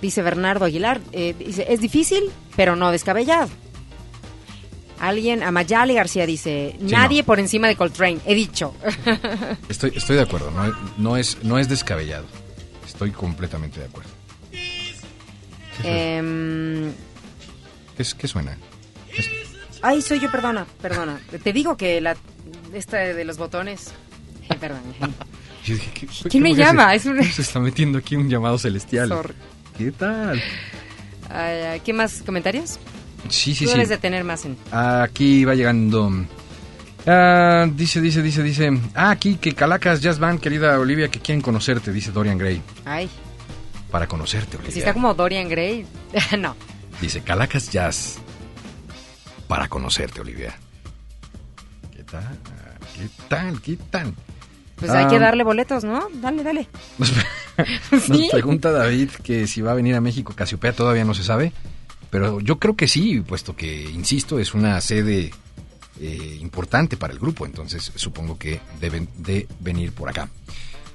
dice 0.00 0.22
Bernardo 0.22 0.64
Aguilar, 0.64 1.00
eh, 1.12 1.34
dice, 1.38 1.66
es 1.68 1.80
difícil, 1.80 2.24
pero 2.56 2.74
no 2.74 2.90
descabellado. 2.90 3.48
Alguien, 4.98 5.44
Amayali 5.44 5.94
García 5.94 6.26
dice, 6.26 6.76
nadie 6.80 7.20
no. 7.22 7.26
por 7.26 7.38
encima 7.38 7.68
de 7.68 7.76
Coltrane, 7.76 8.18
he 8.26 8.34
dicho. 8.34 8.74
Estoy, 9.68 9.92
estoy 9.94 10.16
de 10.16 10.22
acuerdo, 10.22 10.50
no, 10.50 10.72
no, 10.98 11.16
es, 11.16 11.38
no 11.44 11.58
es 11.58 11.68
descabellado. 11.68 12.26
Estoy 12.84 13.12
completamente 13.12 13.78
de 13.78 13.86
acuerdo. 13.86 14.10
Em, 15.84 16.92
¿Qué, 17.96 18.04
qué 18.18 18.28
suena? 18.28 18.56
Ay, 19.82 20.00
soy 20.02 20.20
yo, 20.20 20.30
perdona, 20.30 20.64
perdona. 20.80 21.18
Te 21.42 21.52
digo 21.52 21.76
que 21.76 22.00
la 22.00 22.16
esta 22.72 22.98
de 22.98 23.24
los 23.24 23.36
botones. 23.38 23.92
eh, 24.48 24.54
perdón. 24.58 24.80
yo 25.64 25.74
dije, 25.74 25.90
¿qué- 25.92 26.28
¿Quién 26.28 26.42
me 26.42 26.54
llama? 26.54 26.90
Se, 26.90 26.96
Es 26.96 27.06
un- 27.06 27.22
se 27.24 27.42
está 27.42 27.60
metiendo 27.60 27.98
aquí 27.98 28.16
un 28.16 28.28
llamado 28.30 28.58
celestial. 28.58 29.08
Sorry. 29.08 29.34
¿Qué 29.76 29.90
tal? 29.92 30.40
Ay, 31.30 31.80
¿Qué 31.80 31.92
más 31.92 32.22
comentarios? 32.24 32.78
Sí, 33.28 33.54
sí, 33.54 33.64
Tú 33.64 33.70
sí. 33.70 33.74
debes 33.76 33.88
de 33.88 33.98
tener 33.98 34.24
más 34.24 34.44
en... 34.44 34.56
Aquí 34.70 35.44
va 35.44 35.54
llegando. 35.54 36.10
Ah, 37.06 37.66
dice, 37.72 38.00
dice, 38.00 38.20
dice, 38.22 38.42
dice. 38.42 38.70
Ah, 38.94 39.10
aquí 39.10 39.36
que 39.36 39.54
Calacas 39.54 40.00
Jazz 40.00 40.18
Band, 40.18 40.40
querida 40.40 40.78
Olivia, 40.78 41.08
que 41.08 41.20
quieren 41.20 41.40
conocerte, 41.40 41.92
dice 41.92 42.10
Dorian 42.12 42.36
Gray. 42.38 42.60
Ay, 42.84 43.08
Para 43.90 44.06
conocerte, 44.06 44.52
que 44.52 44.56
Olivia. 44.58 44.72
si 44.72 44.78
está 44.80 44.92
como 44.92 45.14
Dorian 45.14 45.48
Gray. 45.48 45.86
no. 46.38 46.54
Dice 47.00 47.22
Calacas 47.22 47.70
Jazz. 47.70 48.18
Para 49.48 49.68
conocerte, 49.68 50.20
Olivia. 50.20 50.54
¿Qué 51.94 52.02
tal? 52.04 52.38
¿Qué 52.96 53.08
tal? 53.28 53.60
¿Qué 53.60 53.76
tal? 53.90 54.14
Pues 54.76 54.90
hay 54.90 55.06
que 55.06 55.18
darle 55.18 55.44
boletos, 55.44 55.84
¿no? 55.84 56.08
Dale, 56.14 56.42
dale. 56.42 56.68
Nos, 56.98 57.12
nos 58.08 58.28
pregunta 58.30 58.72
David 58.72 59.10
que 59.22 59.46
si 59.46 59.60
va 59.60 59.72
a 59.72 59.74
venir 59.74 59.94
a 59.94 60.00
México 60.00 60.34
Casiopea, 60.34 60.72
todavía 60.72 61.04
no 61.04 61.14
se 61.14 61.22
sabe. 61.22 61.52
Pero 62.10 62.40
yo 62.40 62.58
creo 62.58 62.76
que 62.76 62.88
sí, 62.88 63.20
puesto 63.20 63.54
que, 63.54 63.88
insisto, 63.90 64.38
es 64.38 64.54
una 64.54 64.80
sede 64.80 65.30
eh, 66.00 66.38
importante 66.40 66.96
para 66.96 67.12
el 67.12 67.18
grupo. 67.18 67.46
Entonces 67.46 67.92
supongo 67.94 68.38
que 68.38 68.60
deben 68.80 69.08
de 69.16 69.46
venir 69.60 69.92
por 69.92 70.08
acá. 70.08 70.28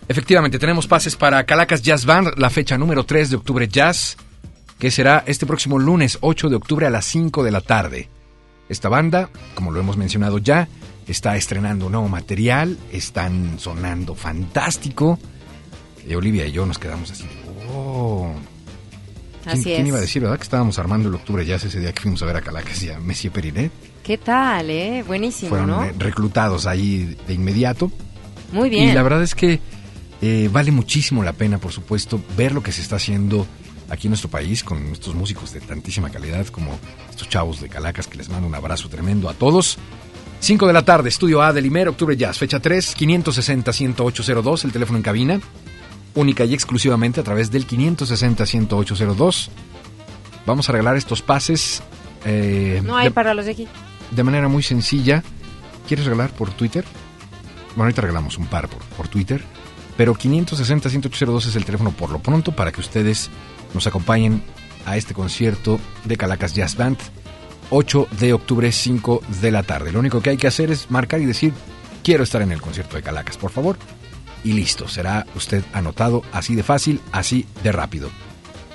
Efectivamente, 0.08 0.60
tenemos 0.60 0.88
pases 0.88 1.16
para 1.16 1.46
Calacas 1.46 1.82
Jazz 1.82 2.06
Band, 2.06 2.38
la 2.38 2.50
fecha 2.50 2.78
número 2.78 3.04
3 3.06 3.30
de 3.30 3.36
octubre 3.36 3.68
Jazz, 3.68 4.18
que 4.80 4.92
será 4.92 5.24
este 5.26 5.46
próximo 5.46 5.80
lunes 5.80 6.18
8 6.22 6.50
de 6.50 6.56
octubre 6.56 6.86
a 6.86 6.90
las 6.90 7.06
5 7.06 7.44
de 7.44 7.52
la 7.52 7.62
tarde. 7.62 8.10
Esta 8.70 8.90
banda, 8.90 9.30
como 9.56 9.72
lo 9.72 9.80
hemos 9.80 9.98
mencionado 9.98 10.38
ya, 10.40 10.68
está 11.08 11.36
estrenando 11.38 11.90
nuevo 11.90 12.10
material, 12.10 12.78
están 12.92 13.60
sonando 13.60 14.14
fantástico. 14.16 15.18
Y 16.08 16.14
Olivia 16.16 16.46
y 16.48 16.52
yo 16.52 16.66
nos 16.66 16.78
quedamos 16.80 17.12
así. 17.12 17.26
Oh. 17.74 18.32
¿Quién, 19.44 19.54
Así 19.54 19.64
quién 19.64 19.82
es. 19.84 19.88
iba 19.88 19.98
a 19.98 20.02
decir, 20.02 20.22
verdad? 20.22 20.38
Que 20.38 20.44
estábamos 20.44 20.78
armando 20.80 21.08
el 21.10 21.16
octubre 21.16 21.46
Jazz 21.46 21.64
ese 21.66 21.80
día 21.80 21.94
que 21.94 22.02
fuimos 22.02 22.22
a 22.22 22.26
ver 22.26 22.36
a 22.38 22.42
Calacas 22.42 22.84
y 22.84 22.90
a 22.90 23.00
Messi 23.00 23.30
Perinet. 23.30 23.72
¿Qué 24.04 24.18
tal, 24.18 24.70
eh? 24.70 25.04
Buenísimo, 25.08 25.50
Fueron 25.50 25.68
¿no? 25.70 25.84
eh, 25.86 25.94
reclutados 25.98 26.66
ahí 26.66 27.18
de 27.28 27.34
inmediato. 27.34 27.92
Muy 28.52 28.70
bien. 28.70 28.90
Y 28.90 28.94
la 28.94 29.04
verdad 29.04 29.24
es 29.24 29.36
que 29.36 29.60
eh, 30.22 30.50
vale 30.52 30.72
muchísimo 30.72 31.24
la 31.24 31.34
pena, 31.34 31.58
por 31.60 31.72
supuesto, 31.72 32.22
ver 32.36 32.52
lo 32.54 32.62
que 32.64 32.72
se 32.74 32.82
está 32.82 32.98
haciendo 32.98 33.46
aquí 33.90 34.08
en 34.08 34.12
nuestro 34.12 34.30
país 34.30 34.64
con 34.64 34.92
estos 34.92 35.16
músicos 35.16 35.54
de 35.54 35.62
tantísima 35.62 36.10
calidad 36.10 36.46
como 36.48 36.78
estos 37.10 37.30
chavos 37.30 37.62
de 37.62 37.70
Calacas 37.70 38.08
que 38.08 38.18
les 38.18 38.30
mando 38.30 38.48
un 38.48 38.56
abrazo 38.56 38.90
tremendo 38.90 39.30
a 39.30 39.34
todos. 39.34 39.78
5 40.40 40.68
de 40.68 40.74
la 40.74 40.86
tarde, 40.86 41.10
Estudio 41.10 41.42
A 41.42 41.52
del 41.52 41.66
Imer, 41.66 41.88
Octubre 41.88 42.16
Jazz, 42.16 42.38
fecha 42.38 42.60
3, 42.60 42.96
560-10802, 42.98 44.66
el 44.66 44.72
teléfono 44.72 44.98
en 44.98 45.04
cabina, 45.04 45.40
única 46.16 46.46
y 46.46 46.54
exclusivamente 46.54 47.20
a 47.20 47.24
través 47.24 47.50
del 47.50 47.66
560-10802. 47.68 49.50
Vamos 50.46 50.70
a 50.70 50.72
regalar 50.72 50.96
estos 50.96 51.22
pases 51.22 51.82
eh, 52.26 52.82
No 52.86 52.96
hay 52.98 53.06
de, 53.06 53.12
para 53.12 53.34
los 53.34 53.46
de 53.46 53.52
aquí. 53.52 53.68
de 54.12 54.24
manera 54.24 54.48
muy 54.48 54.64
sencilla. 54.64 55.24
¿Quieres 55.88 56.06
regalar 56.06 56.30
por 56.32 56.52
Twitter? 56.52 56.86
Bueno, 57.70 57.84
ahorita 57.84 58.02
regalamos 58.02 58.38
un 58.38 58.48
par 58.48 58.68
por, 58.70 58.84
por 58.96 59.08
Twitter. 59.08 59.44
Pero 59.98 60.14
560-10802 60.16 61.48
es 61.48 61.56
el 61.56 61.66
teléfono 61.66 61.92
por 61.92 62.12
lo 62.12 62.20
pronto 62.20 62.52
para 62.52 62.72
que 62.72 62.82
ustedes 62.82 63.30
nos 63.74 63.88
acompañen 63.88 64.44
a 64.86 64.98
este 64.98 65.14
concierto 65.14 65.80
de 66.06 66.18
Calacas 66.18 66.54
Jazz 66.54 66.76
Band. 66.76 66.98
8 67.70 68.08
de 68.20 68.34
octubre, 68.34 68.72
5 68.72 69.22
de 69.42 69.52
la 69.52 69.64
tarde. 69.64 69.92
Lo 69.92 70.00
único 70.00 70.22
que 70.22 70.30
hay 70.30 70.38
que 70.38 70.48
hacer 70.48 70.72
es 70.72 70.90
marcar 70.90 71.20
y 71.20 71.26
decir, 71.26 71.54
quiero 72.04 72.24
estar 72.24 72.42
en 72.42 72.52
el 72.52 72.62
concierto 72.62 72.96
de 72.96 73.04
Calacas, 73.04 73.38
por 73.38 73.52
favor. 73.52 73.78
Y 74.44 74.54
listo, 74.54 74.88
será 74.88 75.26
usted 75.36 75.64
anotado 75.74 76.24
así 76.32 76.56
de 76.56 76.64
fácil, 76.64 77.02
así 77.12 77.46
de 77.64 77.72
rápido. 77.72 78.10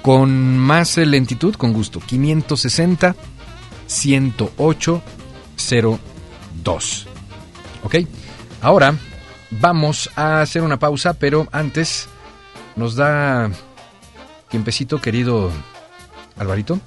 Con 0.03 0.59
más 0.59 0.97
lentitud, 0.99 1.55
con 1.55 1.73
gusto. 1.73 2.01
560 2.01 3.15
108 3.87 5.03
02. 6.63 7.07
¿Ok? 7.85 7.97
Ahora 8.61 8.95
vamos 9.51 10.11
a 10.17 10.41
hacer 10.41 10.63
una 10.63 10.79
pausa, 10.79 11.15
pero 11.15 11.49
antes 11.53 12.09
nos 12.77 12.97
da 12.97 13.51
tiempecito, 14.53 15.01
querido 15.01 15.51
Alvarito, 16.37 16.79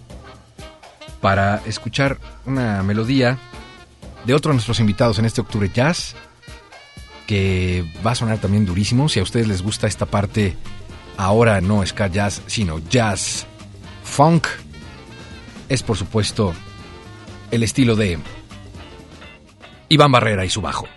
para 1.19 1.63
escuchar 1.65 2.19
una 2.45 2.83
melodía 2.83 3.39
de 4.23 4.35
otro 4.35 4.51
de 4.51 4.55
nuestros 4.57 4.79
invitados 4.79 5.17
en 5.17 5.25
este 5.25 5.41
Octubre 5.41 5.69
Jazz, 5.73 6.15
que 7.25 7.83
va 8.05 8.11
a 8.11 8.15
sonar 8.15 8.37
también 8.37 8.67
durísimo. 8.67 9.09
Si 9.09 9.19
a 9.19 9.23
ustedes 9.23 9.47
les 9.47 9.63
gusta 9.63 9.87
esta 9.87 10.05
parte, 10.05 10.55
ahora 11.17 11.59
no 11.59 11.83
ska 11.83 12.07
jazz, 12.07 12.43
sino 12.45 12.77
jazz 12.87 13.47
funk, 14.03 14.45
es 15.67 15.81
por 15.81 15.97
supuesto 15.97 16.53
el 17.49 17.63
estilo 17.63 17.95
de 17.95 18.19
Iván 19.89 20.11
Barrera 20.11 20.45
y 20.45 20.51
su 20.51 20.61
bajo. 20.61 20.87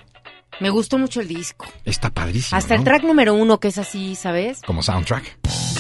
Me 0.61 0.69
gustó 0.69 0.99
mucho 0.99 1.23
el 1.23 1.29
disco. 1.29 1.65
Está 1.87 2.11
padrísimo. 2.11 2.59
Hasta 2.59 2.75
el 2.75 2.85
track 2.85 3.05
número 3.05 3.33
uno, 3.33 3.59
que 3.59 3.69
es 3.69 3.79
así, 3.79 4.15
¿sabes? 4.17 4.61
Como 4.67 4.83
soundtrack. 4.83 5.78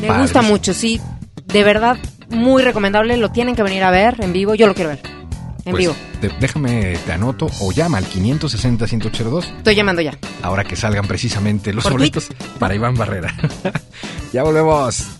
Me 0.00 0.18
gusta 0.20 0.42
mucho, 0.42 0.74
sí. 0.74 1.00
De 1.46 1.64
verdad, 1.64 1.96
muy 2.28 2.62
recomendable. 2.62 3.16
Lo 3.16 3.30
tienen 3.30 3.54
que 3.56 3.62
venir 3.62 3.82
a 3.82 3.90
ver 3.90 4.16
en 4.20 4.32
vivo. 4.32 4.54
Yo 4.54 4.66
lo 4.66 4.74
quiero 4.74 4.90
ver. 4.90 5.00
En 5.64 5.72
Pues, 5.72 5.82
vivo. 5.82 5.94
te- 6.20 6.30
déjame, 6.40 6.96
te 7.04 7.12
anoto 7.12 7.46
o 7.60 7.70
llama 7.70 7.98
al 7.98 8.06
560-10802 8.06 9.44
Estoy 9.58 9.74
llamando 9.74 10.00
ya. 10.00 10.16
ahora 10.42 10.64
que 10.64 10.74
salgan 10.74 11.06
precisamente 11.06 11.72
los 11.74 11.84
boletos 11.90 12.28
para 12.58 12.74
Iván 12.74 12.94
Barrera. 12.94 13.34
ya 14.32 14.42
volvemos. 14.42 15.19